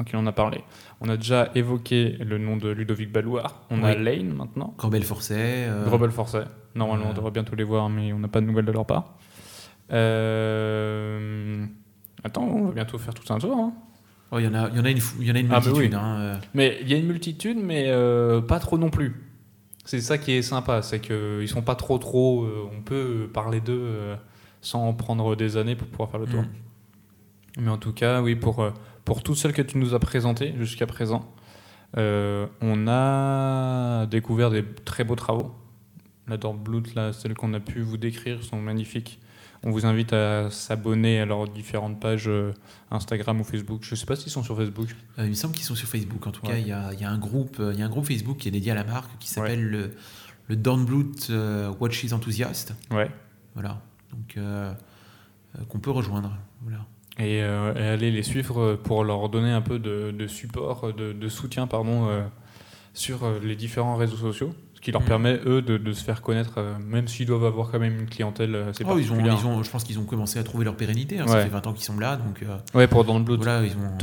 [0.00, 0.62] ok, on a parlé.
[1.00, 3.62] On a déjà évoqué le nom de Ludovic Ballouard.
[3.70, 3.94] On a.
[3.94, 4.72] Lane maintenant.
[4.78, 5.34] Corbel Forcet.
[5.68, 6.44] euh, Grobel Forcet.
[6.78, 8.86] Normalement, on euh, devrait bientôt les voir, mais on n'a pas de nouvelles de leur
[8.86, 9.14] part.
[10.28, 11.64] Euh,
[12.24, 13.56] Attends, on va bientôt faire tout un tour.
[13.56, 13.72] hein.
[14.32, 15.66] oh, Il y, en a, y en a une, y en a une Ah, bah
[15.66, 15.94] multitude.
[15.94, 16.00] oui.
[16.00, 16.36] hein, euh.
[16.54, 19.24] Mais il y a une multitude, mais euh, pas trop non plus.
[19.84, 22.42] C'est ça qui est sympa, c'est qu'ils sont pas trop trop.
[22.44, 24.16] euh, on peut parler d'eux euh,
[24.60, 26.42] sans prendre des années pour pouvoir faire le tour.
[26.42, 26.48] Mm.
[27.60, 28.68] Mais en tout cas, oui, pour,
[29.04, 31.32] pour toutes celles que tu nous as présentées jusqu'à présent,
[31.96, 35.52] on a découvert des très beaux travaux.
[36.28, 39.18] La Dornblut, là, celles qu'on a pu vous décrire, sont magnifiques.
[39.64, 42.52] On vous invite à s'abonner à leurs différentes pages euh,
[42.92, 43.80] Instagram ou Facebook.
[43.82, 44.88] Je sais pas s'ils sont sur Facebook.
[45.18, 46.26] Euh, il me semble qu'ils sont sur Facebook.
[46.26, 46.52] En tout Ouais.
[46.52, 48.06] cas, il y a, il y a un groupe, euh, il y a un groupe
[48.06, 49.90] Facebook qui est dédié à la marque qui s'appelle le,
[50.46, 52.74] le Dornblut euh, Watches Enthusiast.
[52.92, 53.10] Ouais.
[53.54, 53.80] Voilà.
[54.12, 54.72] Donc, euh,
[55.68, 56.36] qu'on peut rejoindre.
[56.62, 56.86] Voilà.
[57.18, 61.28] et, et aller les suivre pour leur donner un peu de, de support, de, de
[61.28, 62.22] soutien pardon,
[62.94, 65.06] sur les différents réseaux sociaux, ce qui leur Mm.
[65.06, 68.06] permet, eux, de, de se faire connaître, euh, même s'ils doivent avoir quand même une
[68.06, 70.64] clientèle euh, assez Oh, ils ont, ils ont, je pense qu'ils ont commencé à trouver
[70.64, 71.18] leur pérennité.
[71.18, 71.26] hein.
[71.26, 72.14] Ça fait 20 ans qu'ils sont là.
[72.14, 73.42] Donc, euh, Ouais, pour Dans le Blood.
[73.42, 73.96] voilà, ils ont.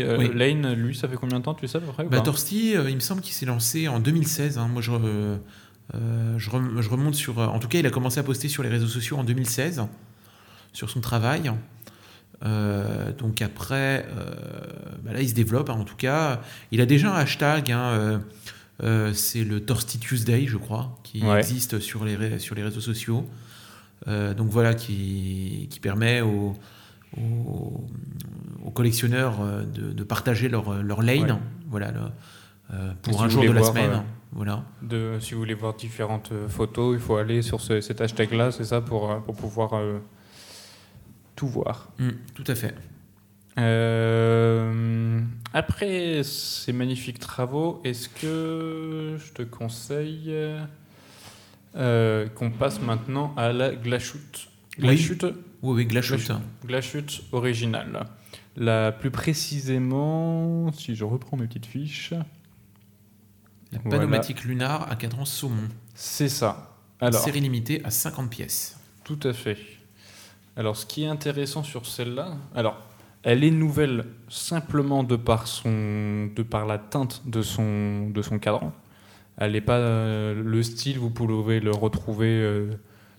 [0.00, 0.30] Euh, oui.
[0.34, 2.22] Lane, lui, ça fait combien de temps, tu sais à peu près Bah,
[2.76, 4.56] euh, il me semble qu'il s'est lancé en 2016.
[4.56, 4.66] hein.
[4.72, 4.92] Moi, je,
[6.38, 7.38] je, rem- je remonte sur.
[7.38, 9.82] En tout cas, il a commencé à poster sur les réseaux sociaux en 2016.
[10.72, 11.52] sur son travail.
[12.44, 14.06] Euh, donc après,
[15.02, 16.40] bah là, il se développe, hein, en tout cas.
[16.72, 18.22] Il a déjà un hashtag, hein,
[18.80, 23.28] c'est le Torsty Tuesday, je crois, qui existe sur les, sur les réseaux sociaux.
[24.06, 26.54] donc voilà, qui, qui permet aux,
[27.16, 29.38] aux, collectionneurs
[29.72, 31.40] de, de, partager leur, leur lane.
[31.68, 31.92] Voilà,
[33.02, 34.02] pour un jour de la semaine.
[34.34, 34.64] Voilà.
[34.82, 38.64] De, si vous voulez voir différentes euh, photos, il faut aller sur cet hashtag-là, c'est
[38.64, 40.00] ça, pour, euh, pour pouvoir euh,
[41.36, 41.90] tout voir.
[41.98, 42.74] Mm, tout à fait.
[45.52, 50.34] Après ces magnifiques travaux, est-ce que je te conseille
[51.74, 54.48] qu'on passe maintenant à la glachute?
[54.78, 55.22] Glachute?
[55.22, 56.32] Oui, oui, oui glachute.
[56.64, 58.06] Glachute originale.
[58.56, 62.14] La plus précisément, si je reprends mes petites fiches,
[63.72, 65.68] la panomatique lunar à cadran saumon.
[65.94, 66.76] C'est ça.
[67.00, 68.78] Alors, série limitée à 50 pièces.
[69.02, 69.58] Tout à fait.
[70.56, 72.80] Alors, ce qui est intéressant sur celle-là, alors,
[73.24, 78.38] elle est nouvelle simplement de par, son, de par la teinte de son, de son
[78.38, 78.72] cadran.
[79.38, 82.70] Elle n'est pas euh, le style, vous pouvez le retrouver euh,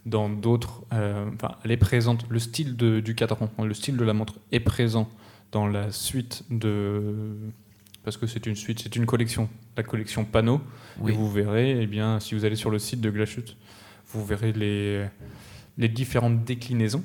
[0.05, 0.83] dans d'autres.
[0.93, 2.25] Euh, enfin, elle est présente.
[2.29, 5.09] Le style du cadran, le style de la montre est présent
[5.51, 7.35] dans la suite de
[8.03, 10.61] parce que c'est une suite, c'est une collection, la collection panneau.
[11.07, 13.57] Et vous verrez, eh bien, si vous allez sur le site de Glachute,
[14.09, 15.07] vous verrez les,
[15.79, 17.03] les différentes déclinaisons.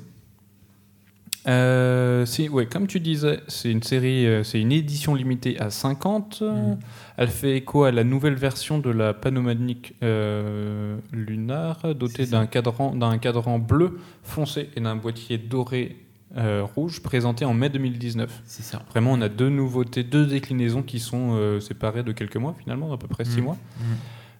[1.47, 6.41] Euh, ouais, comme tu disais, c'est une série, euh, c'est une édition limitée à 50.
[6.41, 6.79] Mm.
[7.17, 12.95] Elle fait écho à la nouvelle version de la Panomanique euh, Lunar, dotée d'un cadran,
[12.95, 15.97] d'un cadran bleu foncé et d'un boîtier doré
[16.37, 18.43] euh, rouge présenté en mai 2019.
[18.45, 18.81] C'est ça.
[18.91, 22.93] Vraiment, on a deux nouveautés, deux déclinaisons qui sont euh, séparées de quelques mois finalement,
[22.93, 23.43] à peu près six mmh.
[23.43, 23.55] mois.
[23.55, 23.83] Mmh.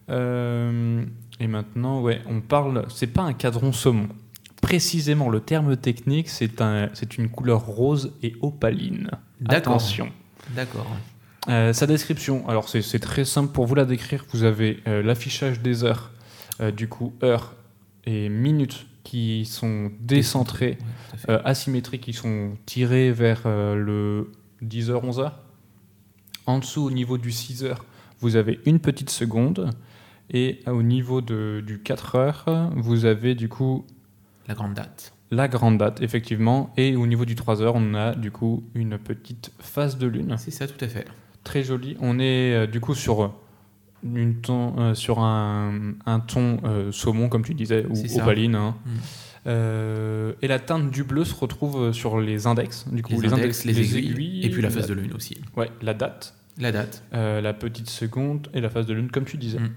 [0.08, 1.04] Euh,
[1.38, 2.86] et maintenant, ouais, on parle.
[2.88, 4.08] C'est pas un cadran saumon.
[4.62, 9.10] Précisément, le terme technique, c'est un, c'est une couleur rose et opaline.
[9.48, 10.10] Attention.
[10.56, 10.86] D'accord.
[11.46, 14.24] sa description, alors c'est, très simple pour vous la décrire.
[14.32, 16.10] Vous avez l'affichage des heures,
[16.74, 17.54] du coup heures
[18.06, 20.78] et minutes qui sont décentrés,
[21.28, 25.32] euh, asymétriques, qui sont tirés vers euh, le 10h, 11h.
[26.46, 27.76] En dessous, au niveau du 6h,
[28.20, 29.70] vous avez une petite seconde.
[30.30, 33.84] Et au niveau de, du 4 h vous avez du coup.
[34.48, 35.14] La grande date.
[35.30, 36.72] La grande date, effectivement.
[36.76, 40.36] Et au niveau du 3 h on a du coup une petite phase de lune.
[40.38, 41.06] C'est ça, tout à fait.
[41.44, 41.96] Très joli.
[42.00, 43.32] On est euh, du coup sur
[44.04, 48.54] une ton, euh, sur un, un ton euh, saumon, comme tu disais, ou opaline.
[48.54, 48.76] Hein.
[48.84, 48.90] Mm.
[49.46, 53.64] Euh, et la teinte du bleu se retrouve sur les index, du coup, les, index,
[53.64, 55.38] les, aiguilles, et puis la phase de lune aussi.
[55.56, 56.34] Ouais, la date.
[56.58, 57.02] La date.
[57.12, 59.58] la petite seconde et la phase de lune, comme tu disais.
[59.58, 59.72] Mm.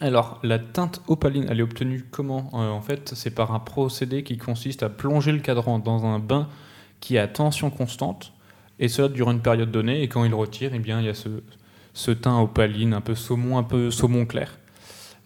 [0.00, 4.36] Alors, la teinte opaline, elle est obtenue comment En fait, c'est par un procédé qui
[4.36, 6.48] consiste à plonger le cadran dans un bain
[7.00, 8.32] qui est à tension constante,
[8.78, 11.14] et cela dure une période donnée, et quand il retire, eh bien, il y a
[11.14, 14.58] ce, teint opaline, un peu saumon, un peu saumon clair.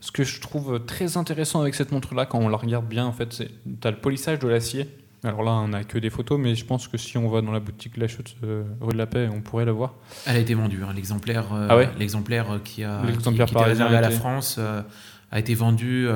[0.00, 3.12] Ce que je trouve très intéressant avec cette montre-là, quand on la regarde bien, en
[3.12, 3.50] fait, c'est
[3.84, 4.88] as le polissage de l'acier.
[5.22, 7.52] Alors là, on n'a que des photos, mais je pense que si on va dans
[7.52, 9.94] la boutique La Chute euh, rue de la Paix, on pourrait la voir.
[10.26, 10.92] Elle a été vendue, hein.
[10.94, 14.82] l'exemplaire euh, ah l'exemplaire qui a qui, qui était réservé à la France euh,
[15.30, 16.08] a été vendu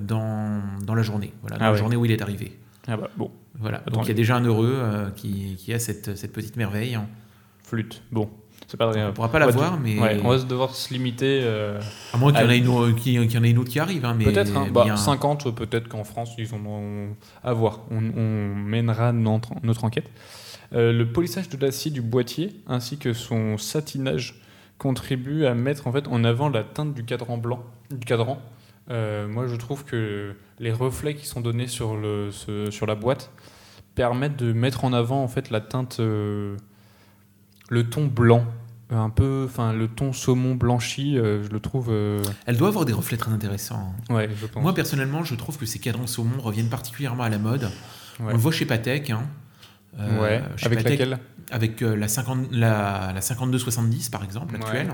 [0.00, 2.56] dans, dans la journée, voilà, dans ah la journée où il est arrivé.
[2.86, 3.30] Ah bah bon.
[3.58, 3.82] Voilà.
[3.90, 4.78] Donc il y a déjà un heureux
[5.16, 6.98] qui, qui, a cette, cette petite merveille.
[7.64, 8.02] Flûte.
[8.12, 8.30] Bon.
[8.66, 9.96] C'est pas On pourra pas la voir, mais.
[10.22, 11.40] on va devoir se limiter.
[11.42, 11.80] Euh,
[12.12, 14.04] à moins qu'il y, en ait une, qu'il y en ait une autre qui arrive.
[14.04, 14.68] Hein, peut-être, hein.
[14.72, 17.08] bah, 50, peut-être qu'en France, ils ont
[17.42, 17.80] à voir.
[17.90, 20.10] On, mènera notre, notre enquête.
[20.72, 24.40] Euh, le polissage de l'acier du boîtier ainsi que son satinage
[24.78, 27.62] contribuent à mettre en, fait, en avant la teinte du cadran blanc.
[27.90, 28.40] Du cadran.
[28.90, 32.30] Euh, moi, je trouve que les reflets qui sont donnés sur, le,
[32.70, 33.30] sur la boîte
[33.94, 36.00] permettent de mettre en avant en fait la teinte
[37.68, 38.46] le ton blanc
[38.90, 41.88] un peu, enfin le ton saumon blanchi, euh, je le trouve.
[41.90, 43.94] Euh, Elle doit avoir des reflets très intéressants.
[44.10, 44.62] Ouais, je pense.
[44.62, 47.70] Moi personnellement, je trouve que ces cadrans saumon reviennent particulièrement à la mode.
[48.20, 49.10] On le voit chez Patek.
[49.10, 49.22] Hein.
[49.98, 50.42] Euh, ouais.
[50.62, 51.18] avec laquelle?
[51.50, 54.92] Avec la, 50, la, la 5270 par exemple, actuelle.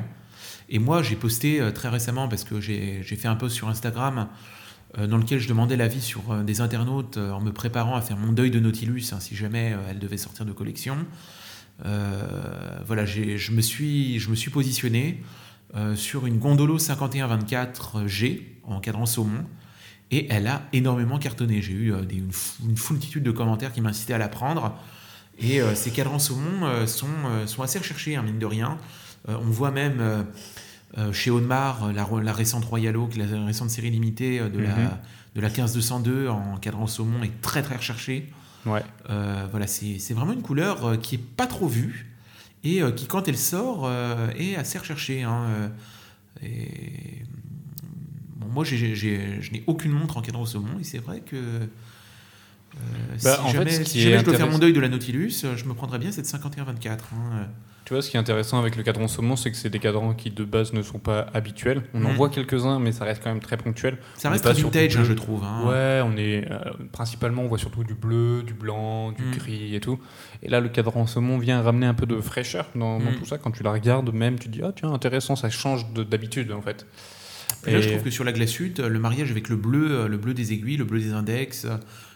[0.69, 4.29] Et moi, j'ai posté très récemment parce que j'ai fait un post sur Instagram
[4.99, 8.51] dans lequel je demandais l'avis sur des internautes en me préparant à faire mon deuil
[8.51, 10.97] de Nautilus hein, si jamais elle devait sortir de collection.
[11.85, 15.23] Euh, voilà, je me, suis, je me suis positionné
[15.75, 19.45] euh, sur une Gondolo 5124G en cadran saumon
[20.11, 21.63] et elle a énormément cartonné.
[21.63, 24.77] J'ai eu euh, une, foultitude de commentaires qui m'incitaient à la prendre.
[25.43, 27.07] Et ces cadrans saumon sont,
[27.47, 28.77] sont assez recherchés, hein, mine de rien.
[29.27, 30.27] on voit même
[31.13, 34.91] chez Audemars, la, la récente Royal Oak, la récente série limitée de, la, Mhm.
[35.37, 38.31] de la 15202 en cadran saumon est très très recherchée.
[38.67, 38.83] Ouais.
[39.09, 42.11] Euh, voilà, c'est c'est vraiment une couleur euh, qui est pas trop vue
[42.63, 43.91] et euh, qui, quand elle sort,
[44.37, 45.23] est assez recherchée.
[45.23, 45.71] hein,
[46.43, 47.23] et,
[48.37, 48.77] bon, moi, je
[49.53, 51.67] n'ai aucune montre en cadran saumon et c'est vrai que euh,
[53.23, 55.45] Bah, si en fait, jamais, si est je dois faire mon deuil de la Nautilus,
[55.57, 56.87] je me prendrais bien cette 51-24.
[56.89, 57.47] hein.
[57.91, 60.15] Tu vois, ce qui est intéressant avec le cadran saumon, c'est que c'est des cadrans
[60.15, 61.83] qui de base ne sont pas habituels.
[61.93, 62.15] On en Mhm.
[62.15, 63.99] voit quelques-uns, mais ça reste quand même très ponctuel.
[64.17, 65.43] Ça On reste très vintage, hein, je trouve.
[65.43, 65.65] hein.
[65.67, 66.61] Ouais, on est euh,
[66.93, 69.31] principalement, on voit surtout du bleu, du blanc, du Mm.
[69.33, 69.99] gris et tout.
[70.45, 73.17] Et là, le cadran saumon vient ramener un peu de fraîcheur dans, dans Mm.
[73.17, 73.39] tout ça.
[73.39, 76.53] Quand tu la regardes, même, tu te dis, ah tiens, intéressant, ça change de- d'habitude
[76.53, 76.87] en fait.
[77.67, 80.17] Et là, je trouve que sur la glaçute, le mariage avec le bleu, euh, le
[80.17, 81.71] bleu des aiguilles, le bleu des index, euh,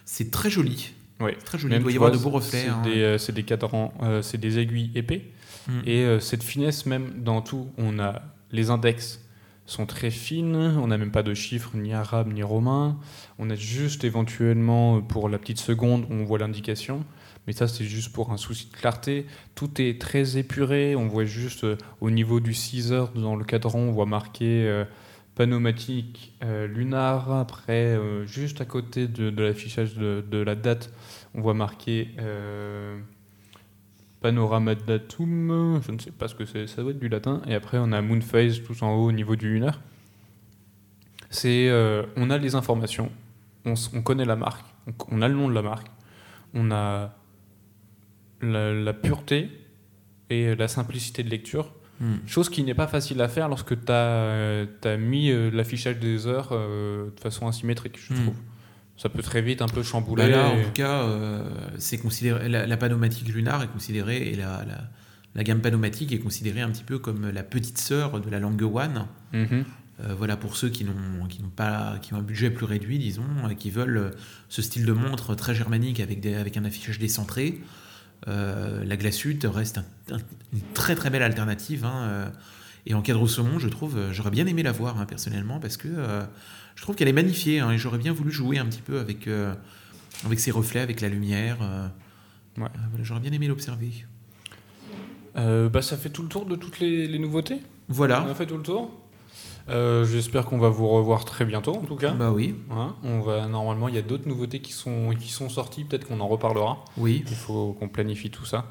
[0.04, 0.92] c'est très joli.
[1.18, 1.36] Ouais.
[1.44, 1.72] Très joli.
[1.74, 2.62] Même, Il doit y avoir de beaux reflets.
[2.62, 2.80] C'est hein.
[2.84, 5.22] des, euh, des cadrans, euh, c'est des aiguilles épais.
[5.68, 5.80] Mm.
[5.86, 9.20] Et euh, cette finesse, même dans tout, on a les index
[9.66, 12.98] sont très fines, on n'a même pas de chiffres ni arabes ni romains,
[13.38, 17.04] on a juste éventuellement euh, pour la petite seconde, on voit l'indication,
[17.46, 19.26] mais ça c'est juste pour un souci de clarté.
[19.54, 23.44] Tout est très épuré, on voit juste euh, au niveau du 6 heures dans le
[23.44, 24.84] cadran, on voit marqué euh,
[25.34, 26.32] panomatique
[26.68, 30.92] lunar, après juste à côté de, de l'affichage de, de la date,
[31.34, 32.10] on voit marqué...
[34.24, 37.42] Panorama datum, je ne sais pas ce que c'est, ça doit être du latin.
[37.46, 39.82] Et après, on a moon phase tout en haut au niveau du lunaire.
[41.28, 43.12] C'est, euh, on a les informations,
[43.66, 45.88] on, connaît la marque, on, on a le nom de la marque,
[46.54, 47.14] on a
[48.40, 49.50] la, la pureté
[50.30, 51.74] et la simplicité de lecture.
[52.00, 52.14] Mm.
[52.26, 54.66] Chose qui n'est pas facile à faire lorsque tu as,
[54.98, 58.22] mis euh, l'affichage des heures euh, de façon asymétrique, je Mm.
[58.22, 58.36] trouve.
[58.96, 60.22] Ça peut très vite un peu chambouler.
[60.24, 61.42] Bah là, en tout cas, euh,
[61.78, 64.82] c'est considéré la, la panomatique lunar est considérée et la, la,
[65.34, 68.62] la gamme panomatique est considérée un petit peu comme la petite sœur de la langue
[68.62, 69.06] one.
[69.32, 69.64] Mhm.
[70.00, 72.98] Euh, voilà pour ceux qui n'ont qui n'ont pas qui ont un budget plus réduit,
[72.98, 74.10] disons, et qui veulent euh,
[74.48, 77.60] ce style de montre très germanique avec des, avec un affichage décentré.
[78.28, 80.18] Euh, la glaçute reste un- un-
[80.52, 81.84] une très très belle alternative.
[81.84, 82.28] hein, euh,
[82.86, 85.58] et en cadre au saumon, je trouve, euh, j'aurais bien aimé la voir hein, personnellement
[85.60, 86.22] parce que euh,
[86.74, 89.26] je trouve qu'elle est magnifiée hein, et j'aurais bien voulu jouer un petit peu avec,
[89.28, 89.54] euh,
[90.26, 91.58] avec ses reflets, avec la lumière.
[91.62, 91.86] euh,
[92.56, 92.68] Ouais.
[92.90, 93.90] voilà, j'aurais bien aimé l'observer.
[95.34, 97.56] Bah, ça fait tout le tour de toutes les, les nouveautés?
[97.88, 98.20] On Voilà.
[98.22, 98.92] a fait tout le tour?
[99.68, 102.12] Euh, J'espère qu'on va vous revoir très bientôt, en tout cas.
[102.12, 105.48] Bah oui, Hein, on va normalement, il y a d'autres nouveautés qui sont qui sont
[105.48, 105.84] sorties.
[105.84, 106.84] Peut-être qu'on en reparlera.
[106.96, 107.24] oui.
[107.28, 108.70] Il faut qu'on planifie tout ça.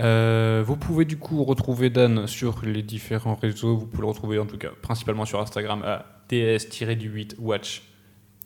[0.00, 3.76] Euh, vous pouvez du coup retrouver Dan sur les différents réseaux.
[3.76, 7.82] Vous pouvez le retrouver en tout cas principalement sur Instagram à ts-du8 watch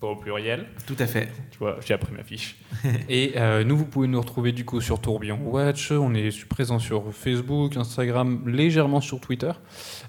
[0.05, 0.67] au pluriel.
[0.87, 1.29] Tout à fait.
[1.51, 2.57] Tu vois, j'ai appris ma fiche.
[3.09, 5.91] Et euh, nous, vous pouvez nous retrouver du coup sur Tourbillon Watch.
[5.91, 9.53] On est présent sur Facebook, Instagram, légèrement sur Twitter.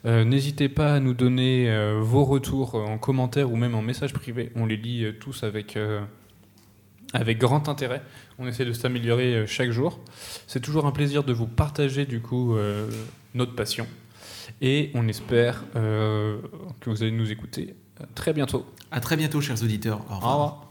[0.06, 4.14] Euh, N'hésitez pas à nous donner euh, vos retours en commentaire ou même en message
[4.14, 4.52] privé.
[4.56, 5.78] On les lit tous avec,
[7.14, 8.02] avec grand intérêt.
[8.38, 10.00] On essaie de s'améliorer euh, chaque jour.
[10.48, 12.90] C'est toujours un plaisir de vous partager du coup euh,
[13.34, 13.88] notre passion.
[14.62, 16.38] Et on espère euh,
[16.82, 17.76] que vous allez nous écouter
[18.14, 18.66] très bientôt.
[18.92, 20.02] À très bientôt, chers auditeurs.
[20.10, 20.66] Au revoir.